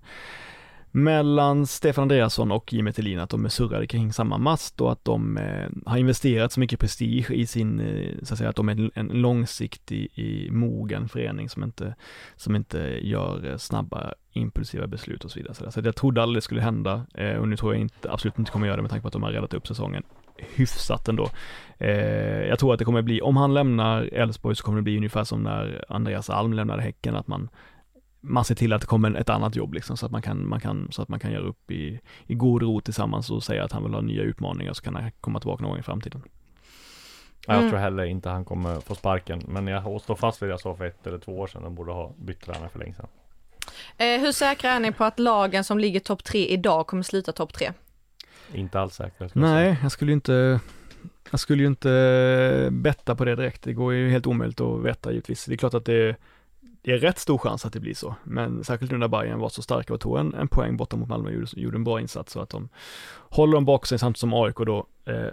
[0.92, 5.06] mellan Stefan Andreasson och Jimmy Thelin, att de är surrade kring samma mast och att
[5.06, 8.70] de eh, har investerat så mycket prestige i sin, eh, så att säga, att de
[8.70, 11.96] är en, en långsiktig, i mogen förening som inte,
[12.36, 15.54] som inte gör eh, snabba impulsiva beslut och så vidare.
[15.54, 15.72] Så, där.
[15.72, 18.52] så jag trodde aldrig det skulle hända eh, och nu tror jag inte, absolut inte
[18.52, 20.04] kommer göra det med tanke på att de har räddat upp säsongen
[20.56, 21.30] hyfsat ändå.
[21.78, 24.98] Eh, jag tror att det kommer bli, om han lämnar Elfsborg så kommer det bli
[24.98, 27.50] ungefär som när Andreas Alm lämnade Häcken, att man
[28.22, 30.60] man ser till att det kommer ett annat jobb liksom, så att man kan, man
[30.60, 33.72] kan, så att man kan göra upp i, i god ro tillsammans och säga att
[33.72, 36.22] han vill ha nya utmaningar så kan han komma tillbaka någon gång i framtiden.
[37.48, 37.70] Ja, jag Mm.
[37.72, 39.42] tror heller inte han kommer få sparken.
[39.48, 41.64] Men jag står fast vid det jag sa för ett eller två år sedan.
[41.64, 43.08] De borde ha bytt tränare för länge sedan.
[43.98, 47.32] Eh, hur säkra är ni på att lagen som ligger topp tre idag kommer sluta
[47.32, 47.72] topp tre?
[48.54, 49.14] Inte alls säkert.
[49.30, 49.70] skulle jag säga.
[49.72, 50.60] Nej, jag skulle ju inte
[51.32, 53.64] jag skulle ju inte betta på det direkt.
[53.64, 55.46] Det går ju helt omöjligt att veta givetvis.
[55.46, 56.16] Det är klart att det är,
[56.82, 58.16] det är rätt stor chans att det blir så.
[58.24, 61.10] Men särskilt nu när Bayern var så starka och tog en, en poäng borta mot
[61.10, 62.70] Malmö och gjorde, gjorde en bra insats så att de
[63.30, 65.28] håller dem bak sig samtidigt som AIK då eh,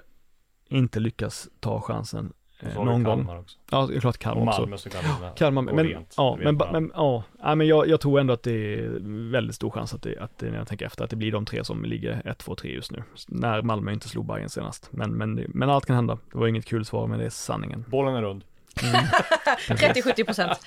[0.69, 2.33] inte lyckas ta chansen
[2.63, 3.29] Och eh, någon gång.
[3.29, 3.59] Också.
[3.71, 4.61] Ja, det är klart Och Kalmar också.
[4.61, 5.01] Malmö så kan.
[5.37, 8.75] Kalmar, men, rent, ja, men, men, ja, ja, men jag, jag tror ändå att det
[8.75, 8.99] är
[9.31, 11.47] väldigt stor chans att det, att det, när jag tänker efter, att det blir de
[11.47, 13.03] tre som ligger 1, 2, 3 just nu.
[13.29, 14.89] När Malmö inte slog Bayern senast.
[14.93, 16.19] Men, men, men allt kan hända.
[16.33, 17.85] Det var inget kul svar, men det är sanningen.
[17.89, 18.45] Bollen är rund.
[19.69, 20.59] 30-70 procent.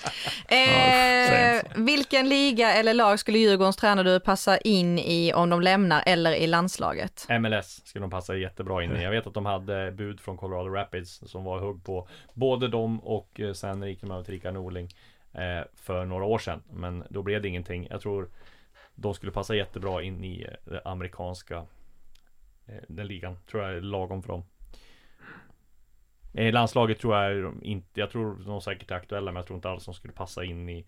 [0.48, 5.62] säg Eh, vilken liga eller lag skulle Djurgårdens tränare du passa in i om de
[5.62, 7.28] lämnar eller i landslaget?
[7.40, 9.04] MLS skulle de passa jättebra in i.
[9.04, 13.00] Jag vet att de hade bud från Colorado Rapids som var hugg på både dem
[13.00, 14.90] och eh, sen gick de över till Rickard Norling
[15.34, 16.62] eh, för några år sedan.
[16.74, 17.88] Men då blev det ingenting.
[17.90, 18.30] Jag tror
[18.96, 21.58] de skulle passa jättebra in i eh, det amerikanska
[22.68, 23.38] eh, den ligan.
[23.52, 24.44] Tror jag är lagom för dem.
[26.34, 29.70] I landslaget tror jag inte, jag tror de säkert är aktuella men jag tror inte
[29.70, 30.86] alls de skulle passa in i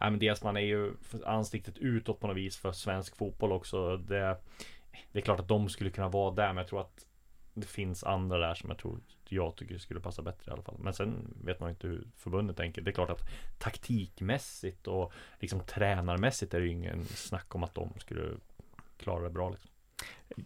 [0.00, 0.92] Nej men dels man är ju
[1.26, 3.96] ansiktet utåt på något vis för svensk fotboll också.
[3.96, 4.36] Det,
[5.12, 7.06] det är klart att de skulle kunna vara där men jag tror att
[7.54, 10.76] det finns andra där som jag tror jag tycker skulle passa bättre i alla fall.
[10.78, 12.82] Men sen vet man inte hur förbundet tänker.
[12.82, 13.28] Det är klart att
[13.58, 18.30] taktikmässigt och liksom tränarmässigt är det ju ingen snack om att de skulle
[18.96, 19.70] klara det bra liksom.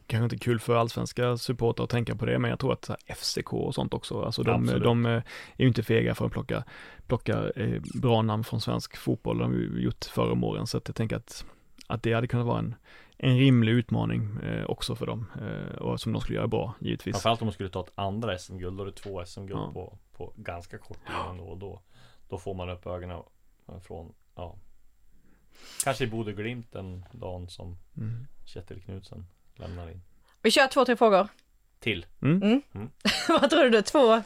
[0.06, 3.52] Kanske inte kul för allsvenska supportrar att tänka på det, men jag tror att FCK
[3.52, 5.22] och sånt också, alltså de, de eh, är
[5.56, 6.64] ju inte fega för att plocka,
[7.06, 9.38] plocka eh, bra namn från svensk fotboll.
[9.38, 11.44] Det har ju gjort förr om åren, så att jag tänker att,
[11.86, 12.74] att det hade kunnat vara en,
[13.16, 15.26] en rimlig utmaning eh, också för dem,
[15.78, 17.14] och som de skulle göra bra, givetvis.
[17.14, 19.72] Framförallt om de skulle ta ett andra SM-guld, då är det två SM-guld Ja.
[19.72, 21.44] på, på ganska kort tid ändå.
[21.44, 21.80] Och då,
[22.28, 23.22] då får man upp ögonen
[23.82, 24.56] från, ja
[25.84, 28.26] Kanske i Bodø Glimt den dagen som Mm.
[28.44, 29.26] Kjetil Knutsen
[29.56, 30.02] lämnar in.
[30.42, 31.28] Vi kör två, tre frågor.
[31.80, 32.06] Till.
[33.28, 33.82] Vad tror du?
[33.82, 34.22] Två,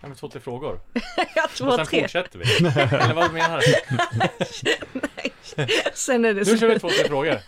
[0.00, 0.80] Ja men två, tre frågor.
[1.34, 2.00] Ja, Och två sen tre.
[2.00, 2.66] fortsätter vi.
[2.80, 3.74] Eller vad menar du?
[5.94, 7.38] Sen är det Nu kör vi två, tre frågor.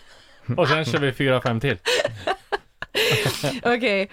[0.57, 1.79] Och sen kör vi fyra, fem till.
[3.63, 4.11] Okej.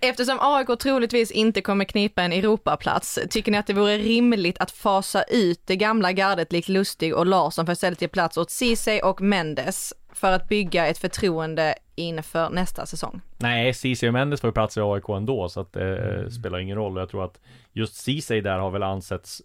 [0.00, 4.70] Eftersom AIK troligtvis inte kommer knipa en Europaplats, tycker ni att det vore rimligt att
[4.70, 8.50] fasa ut det gamla gardet likt Lustig och Larsson för att istället ge plats åt
[8.50, 13.20] Ceesay och Mendes för att bygga ett förtroende inför nästa säsong?
[13.36, 16.58] Nej, Ceesay och Mendes får ju plats i AIK ändå så att det eh, spelar
[16.58, 16.96] ingen roll.
[16.96, 17.40] Jag tror att
[17.72, 19.42] just Ceesay där har väl ansetts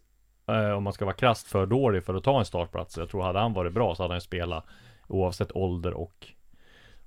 [0.47, 2.97] eh, om man ska vara krasst för dålig för att ta en startplats.
[2.97, 4.65] Jag tror hade han varit bra så hade han spelat
[5.07, 6.27] oavsett ålder och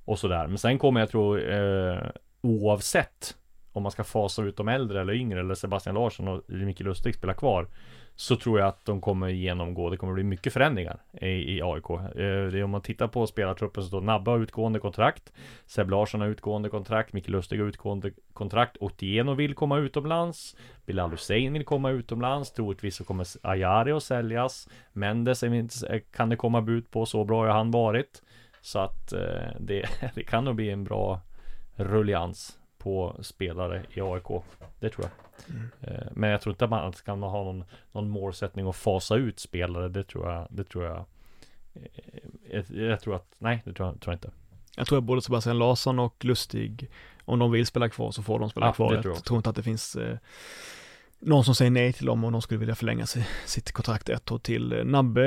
[0.04, 0.46] och sådär.
[0.46, 2.06] Men sen kommer jag tro eh,
[2.40, 3.36] oavsett
[3.76, 7.14] om man ska fasa ut de äldre eller yngre eller Sebastian Larsson och Micke Lustig
[7.14, 7.68] spelar kvar
[8.14, 11.90] så tror jag att de kommer genomgå, det kommer bli mycket förändringar i, i AIK.
[11.90, 15.32] Eh, det är om man tittar på spelartruppen så står Nabba har utgående kontrakt,
[15.66, 20.56] Seb Larsson har utgående kontrakt, Micke Lustig har utgående kontrakt, Otieno vill komma utomlands,
[20.86, 26.36] Bilal Hussein vill komma utomlands, troligtvis så kommer Ayari att säljas, Mendes inte, kan det
[26.36, 28.22] komma bud på, så bra har han varit.
[28.60, 31.20] Så att eh, det, det kan nog bli en bra
[31.76, 34.42] rullians på spelare i AIK.
[34.80, 35.10] Det tror jag.
[35.56, 35.70] Mm.
[35.80, 39.40] Eh, men jag tror inte att man kan ha någon, någon målsättning att fasa ut
[39.40, 39.88] spelare.
[39.88, 40.46] Det tror jag.
[40.50, 41.04] Det tror jag.
[42.50, 44.30] Jag, eh, jag tror att nej, det tror jag, tror jag, inte.
[44.76, 46.90] Jag tror att både Sebastian Larsson och Lustig,
[47.24, 48.94] om de vill spela kvar så får de spela ja, kvar.
[48.94, 50.18] Jag tror, jag tror inte att det finns eh,
[51.18, 54.32] någon som säger nej till dem och någon skulle vilja förlänga sig, sitt kontrakt ett
[54.32, 54.82] år till.
[54.84, 55.22] Nabbe,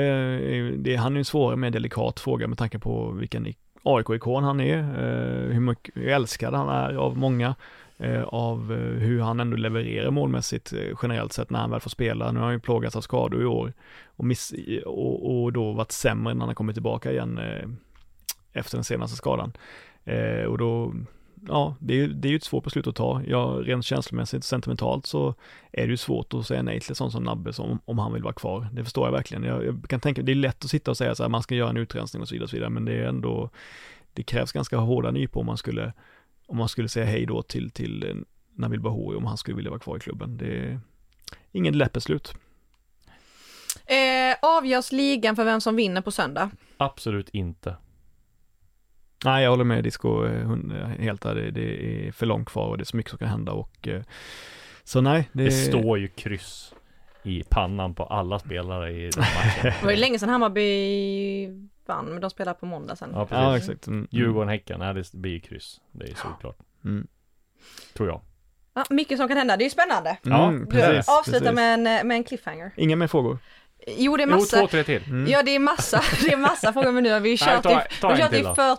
[0.76, 3.46] det, han är en svårare, mer delikat fråga med tanke på vilken
[3.82, 7.54] AIK-ikon han är, eh, hur mycket älskad han är av många,
[7.98, 10.72] eh, av eh, hur han ändå levererar målmässigt
[11.02, 12.32] generellt sett när han väl får spela.
[12.32, 13.72] Nu har han ju plågats av skador i år
[14.06, 14.54] och, miss,
[14.86, 17.40] och, och då varit sämre när han har kommit tillbaka igen
[18.52, 19.52] efter den senaste skadan.
[20.48, 20.92] Och då
[21.48, 23.22] ja, det är ju det är ett svårt beslut att ta.
[23.26, 25.34] Ja, rent känslomässigt, sentimentalt så
[25.72, 28.12] är det ju svårt att säga nej till en sån som Nabbe som, om han
[28.12, 28.68] vill vara kvar.
[28.72, 29.44] Det förstår jag verkligen.
[29.44, 31.54] Jag, jag kan tänka, det är lätt att sitta och säga så här, man ska
[31.54, 33.50] göra en utrensning och så vidare, och så vidare men det är ändå,
[34.12, 35.92] det krävs ganska hårda nypor om man skulle,
[36.46, 38.24] om man skulle säga hej då till, till
[38.54, 40.36] Nabil Bahoui om han skulle vilja vara kvar i klubben.
[40.36, 40.80] Det är
[41.52, 42.34] ingen lätt beslut.
[43.86, 46.50] Eh, avgörs ligan för vem som vinner på söndag?
[46.76, 47.76] Absolut inte.
[49.24, 50.56] Nej, jag håller med Disco eh,
[50.98, 51.34] helt där.
[51.34, 53.88] Det, det är för långt kvar och det är så mycket som kan hända och
[53.88, 54.02] eh,
[54.84, 55.28] så nej.
[55.32, 56.74] Det, det står ju kryss
[57.22, 59.72] i pannan på alla spelare i den matchen.
[59.80, 61.48] det var ju länge sedan Hammarby
[61.86, 63.10] vann, men de spelar på måndag sen.
[63.14, 63.42] Ja, precis.
[63.42, 63.86] Ja, exakt.
[63.86, 64.08] Mm.
[64.10, 65.80] Djurgården-Häcken, nej det blir ju kryss.
[65.92, 66.58] Det är såklart.
[66.84, 67.06] Mm.
[67.94, 68.20] Tror jag.
[68.74, 70.18] Ja, mycket som kan hända, det är ju spännande.
[70.24, 71.54] Mm, precis, Avsluta precis.
[71.54, 72.72] Med, en, med en cliffhanger.
[72.76, 73.38] Inga mer frågor?
[73.96, 74.56] Jo det är massa.
[74.56, 75.02] Jo, två, tre till.
[75.06, 75.30] Mm.
[75.30, 78.08] Ja det är massa, det är massa frågor men nu har vi kört, Nej, ta,
[78.08, 78.34] ta i, kört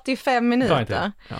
[0.07, 1.11] i 45 minuter.
[1.27, 1.35] Ja.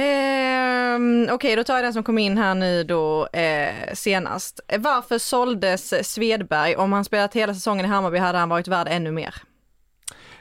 [0.00, 4.60] Eh, Okej, okay, då tar jag den som kom in här nu då eh, senast.
[4.78, 6.76] Varför såldes Svedberg?
[6.76, 9.34] Om han spelat hela säsongen i Hammarby hade han varit värd ännu mer.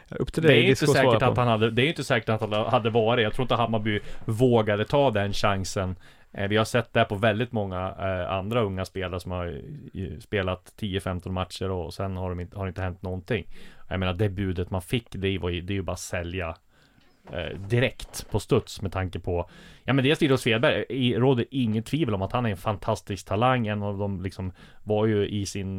[0.09, 2.41] Upp till dig, det är inte säkert att han hade, det är inte säkert att
[2.41, 3.23] han hade varit.
[3.23, 5.95] Jag tror inte Hammarby vågade ta den chansen
[6.37, 9.61] Eh, vi har sett det på väldigt många eh, andra unga spelare som har
[10.19, 13.47] spelat 10-15 matcher och sen har, de inte, har det inte hänt någonting.
[13.89, 16.55] Jag menar det budet man fick, det, var ju, det är ju bara att sälja
[17.31, 19.49] eh, direkt på studs med tanke på
[19.83, 23.67] Ja men dels Ido Svedberg, råder inget tvivel om att han är en fantastisk talang,
[23.67, 24.51] en av dem liksom
[24.83, 25.77] var ju i sin,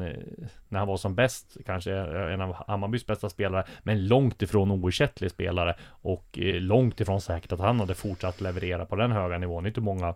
[0.69, 1.93] när han var som bäst, kanske
[2.33, 7.61] en av Hammarbys bästa spelare, men långt ifrån oersättlig spelare och långt ifrån säkert att
[7.61, 9.63] han hade fortsatt leverera på den höga nivån.
[9.63, 10.15] Det är inte många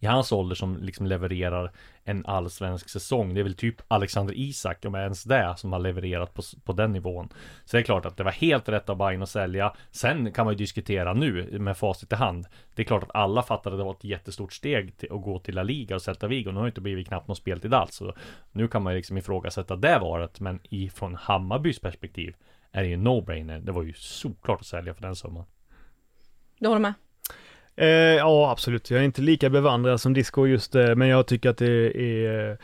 [0.00, 1.72] i hans ålder som liksom levererar
[2.04, 3.34] en allsvensk säsong.
[3.34, 6.92] Det är väl typ Alexander Isak, om ens det, som har levererat på, på den
[6.92, 7.28] nivån.
[7.64, 9.72] Så det är klart att det var helt rätt av Bayern att sälja.
[9.90, 12.46] Sen kan man ju diskutera nu med facit i hand.
[12.74, 15.38] Det är klart att alla fattade att det var ett jättestort steg till att gå
[15.38, 16.50] till La Liga och sätta Vigo.
[16.50, 17.94] Nu har det inte blivit knappt någon speltid alls.
[17.94, 18.14] Så
[18.52, 20.40] nu kan man ju liksom ifrågasätta det varet.
[20.40, 22.34] Men ifrån Hammarbys perspektiv
[22.72, 23.60] är det ju no-brainer.
[23.60, 25.44] Det var ju såklart att sälja för den summan.
[26.58, 26.94] Du håller med?
[27.80, 28.90] Eh, ja, absolut.
[28.90, 32.58] Jag är inte lika bevandrad som Disco just det, men jag tycker att det är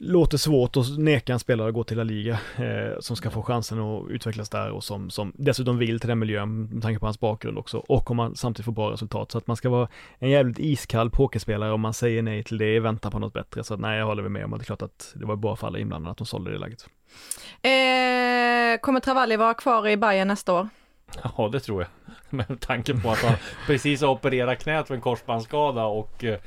[0.00, 3.42] låter svårt att neka en spelare att gå till La Liga eh, som ska få
[3.42, 7.06] chansen att utvecklas där och som, som dessutom vill till den miljön med tanke på
[7.06, 9.88] hans bakgrund också och om man samtidigt får bra resultat så att man ska vara
[10.18, 13.64] en jävligt iskall pokerspelare om man säger nej till det i väntan på något bättre
[13.64, 15.56] så att nej jag håller med om att det är klart att det var bra
[15.56, 16.86] för alla inblandade att de sålde det läget.
[17.62, 20.68] Eh, kommer Travalli vara kvar i Bayern nästa år?
[21.22, 21.88] Ja, det tror jag.
[22.36, 26.38] Med tanke på att han precis har opererat knät för en korsbandsskada och eh,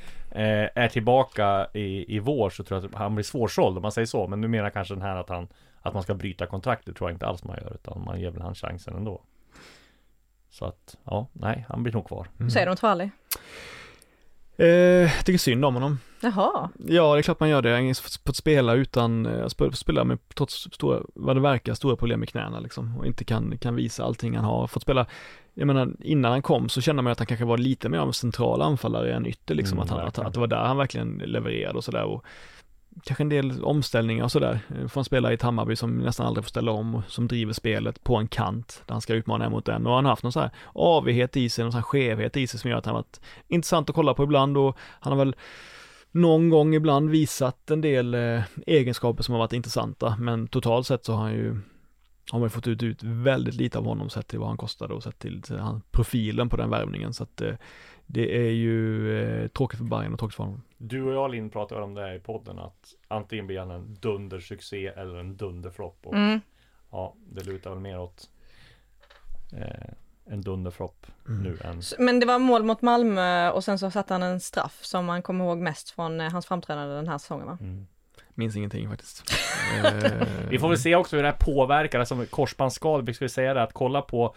[0.74, 4.06] är tillbaka i, i vår så tror jag att han blir svårsåld om man säger
[4.06, 4.26] så.
[4.26, 5.48] Men nu menar kanske den här att han
[5.84, 8.42] att man ska bryta kontraktet tror jag inte alls man gör utan man ger väl
[8.42, 9.22] han chansen ändå.
[10.50, 12.28] Så att ja, nej, han blir nog kvar.
[12.38, 12.50] Mm.
[12.50, 13.10] Säger de Tvalli?
[14.56, 14.66] Eh,
[15.16, 15.98] jag tycker synd om honom.
[16.20, 16.68] Jaha.
[16.86, 17.74] Ja, det är klart man gör det.
[17.74, 21.96] Han har fått spela utan, eh, sp- spela med trots stora, vad det verkar, stora
[21.96, 24.66] problem med knäna liksom och inte kan, kan visa allting han har.
[24.66, 25.06] Fått spela,
[25.54, 28.06] jag menar innan han kom så kände man att han kanske var lite mer av
[28.08, 30.76] en central anfallare än ytter liksom, Mm, att, han, att, att det var där han
[30.76, 32.04] verkligen levererade och sådär
[33.02, 34.60] kanske en del omställningar och sådär.
[34.68, 37.28] Eh, får han spela i ett Hammarby som nästan aldrig får ställa om och som
[37.28, 39.86] driver spelet på en kant där han ska utmana en mot en.
[39.86, 42.46] Och han har haft någon sån här avighet i sig, någon sån här skevhet i
[42.46, 44.56] sig som gör att han varit intressant att kolla på ibland.
[44.56, 45.36] Och han har väl
[46.10, 50.16] någon gång ibland visat en del eh, egenskaper som har varit intressanta.
[50.18, 51.60] Men totalt sett så har han ju
[52.30, 54.94] har man ju fått ut, ut väldigt lite av honom sett till vad han kostade
[54.94, 57.12] och sett till, till han, profilen på den värvningen.
[57.12, 57.54] Så att eh,
[58.06, 60.62] det är ju eh, tråkigt för Bayern och tråkigt för honom.
[60.78, 63.94] Du och jag Linn pratade om det här i podden att antingen blir han en
[64.00, 66.06] dundersuccé eller en dunderflopp.
[66.06, 66.40] Och Mm.
[66.90, 68.30] ja, det lutar väl mer åt
[69.52, 69.92] eh,
[70.26, 71.42] en dunderflopp Mm.
[71.42, 74.84] nu än Men det var mål mot Malmö och sen så satte han en straff
[74.84, 77.58] som man kommer ihåg mest från eh, hans framträdande den här säsongen va?
[77.60, 77.86] mm.
[78.34, 79.32] Minns ingenting faktiskt.
[79.84, 83.54] Eh, Vi får väl se också hur det här påverkar, alltså korsbandsskador, vi ska säga
[83.54, 84.34] det att kolla på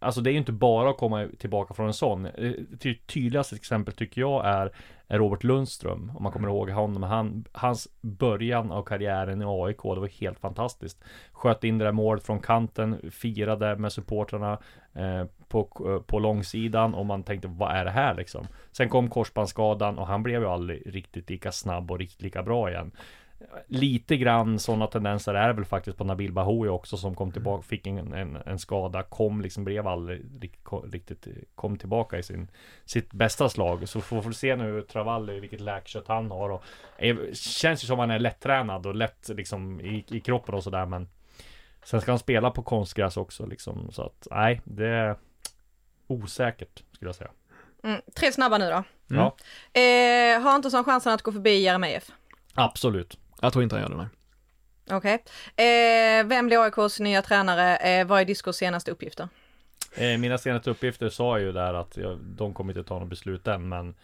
[0.00, 2.26] Alltså det är ju inte bara att komma tillbaka från en sån.
[2.26, 4.72] Eh, Ty tydligaste exempel tycker jag är
[5.08, 9.82] är Robert Lundström Om man kommer ihåg honom, han, hans början av karriären i AIK,
[9.82, 11.04] det var helt fantastiskt.
[11.32, 14.58] Sköt in det där målet från kanten, firade med supportrarna
[14.94, 15.64] eh, på,
[16.06, 18.46] på långsidan och man tänkte vad är det här liksom?
[18.72, 22.70] Sen kom korsbandsskadan och han blev ju aldrig riktigt lika snabb och riktigt lika bra
[22.70, 22.92] igen
[23.66, 27.86] Lite grann sådana tendenser är väl faktiskt på Nabil Bahoui också som kom tillbaka, fick
[27.86, 30.26] en, en, en skada, kom liksom, blev aldrig
[30.92, 32.50] riktigt, kom tillbaka i sin,
[32.84, 33.88] sitt bästa slag.
[33.88, 36.62] Så får vi se nu Travalli, vilket läkkött han har och
[36.96, 40.86] är, känns ju som han är lättränad och lätt liksom i, i kroppen och sådär
[40.86, 41.08] men
[41.84, 45.16] Sen ska han spela på konstgräs också liksom, så att nej, det är
[46.06, 47.30] osäkert skulle jag säga.
[47.84, 48.00] Mm.
[48.14, 48.84] Tre snabba nu då.
[49.10, 49.22] Mm.
[49.22, 49.36] Ja,
[49.80, 52.10] Eh, har Antonsson chansen att gå förbi Jeremejeff?
[52.54, 53.18] absolut.
[53.40, 54.08] Jag tror inte han gör det, nej.
[54.90, 55.24] Okej.
[55.56, 57.76] Eh, vem blir AIKs nya tränare?
[57.76, 59.28] Eh, vad är Discos senaste uppgifter?
[59.96, 63.46] Eh, mina senaste uppgifter sa ju där att jag, de kommer inte ta något beslut
[63.46, 63.94] än men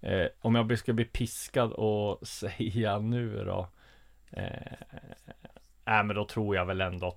[0.00, 3.68] eh, Om jag ska bli piskad och säga nu då
[4.30, 4.72] eh,
[5.84, 7.16] Nej men då tror jag väl ändå att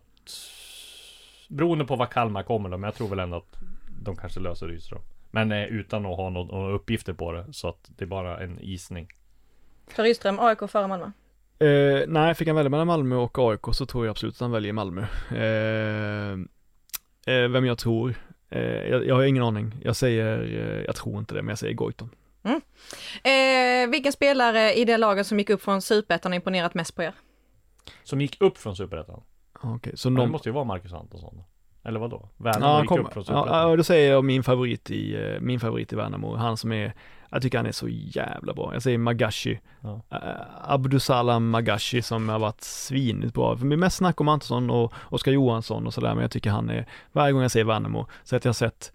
[1.48, 3.56] Beroende på vad Kalmar kommer då, men jag tror väl ändå att
[4.04, 5.02] De kanske löser Rydström
[5.32, 8.60] Men eh, utan att ha några uppgifter på det Så att det är bara en
[8.62, 9.08] gissning
[9.88, 11.12] För Rydström, AIK före Malmö.
[11.64, 14.52] Eh, nej, fick han välja mellan Malmö och AIK så tror jag absolut att han
[14.52, 15.02] väljer Malmö.
[15.32, 16.32] Eh,
[17.36, 18.16] eh, vem jag tror?
[18.50, 19.76] Eh, jag, jag har ingen aning.
[19.84, 22.10] Jag säger, eh, jag tror inte det, men jag säger Goitom.
[23.24, 27.04] Eh, vilken spelare i det laget som gick upp från Superettan har imponerat mest på
[27.04, 27.14] er?
[28.04, 29.22] Som gick upp från Superettan
[29.62, 30.32] Okej, så Men Det någon...
[30.32, 31.44] måste ju vara Marcus Antonsson
[31.84, 32.30] Eller vadå?
[32.38, 35.60] Värnamo Ja, gick kom, upp från ja, då säger jag min favorit i, eh, min
[35.60, 36.94] favorit i Värnamo, han som är,
[37.30, 38.74] jag tycker han är så jävla bra.
[38.74, 39.60] Jag säger Magashi.
[39.82, 40.02] Ja.
[40.14, 43.58] Uh, Abdusalam Magashi som har varit svinigt bra.
[43.58, 46.50] För det är mest snack om Antonsson och Oskar Johansson och sådär, men jag tycker
[46.50, 48.92] han är, varje gång jag säger Värnamo, så att jag har sett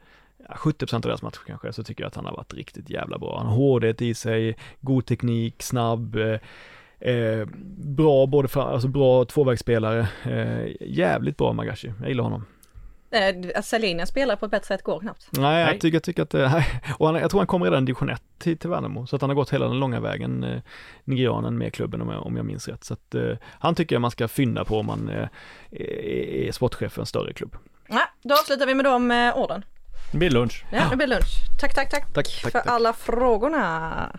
[0.48, 3.18] ja, 70% av deras matcher kanske, så tycker jag att han har varit riktigt jävla
[3.18, 3.38] bra.
[3.38, 6.38] Han har hårdhet i sig, god teknik, snabb, eh,
[7.10, 7.46] eh,
[7.78, 12.44] bra både för, alltså bra tvåvägsspelare, eh, jävligt bra Magashi, jag gillar honom.
[13.10, 15.28] Eh, att sälja in en spelare på ett bättre sätt går knappt.
[15.30, 16.64] Nej, jag tycker, jag tycker att det,
[16.98, 19.22] och han, jag tror han kommer redan i division 1 till, till Värnamo, så att
[19.22, 20.60] han har gått hela den långa vägen, eh,
[21.04, 22.84] nigerianen med klubben om jag, om jag minns rätt.
[22.84, 23.22] Så att eh,
[23.60, 25.28] han tycker jag man ska fynda på om man eh,
[25.70, 27.56] är, är sportchef för en större klubb.
[27.88, 29.64] Ja, då avslutar vi med de eh, orden.
[30.12, 31.58] Det blir lunch Ja, det blir lunch.
[31.60, 32.66] Tack, tack, tack, Tack, tack, för tack.
[32.66, 34.18] alla frågorna.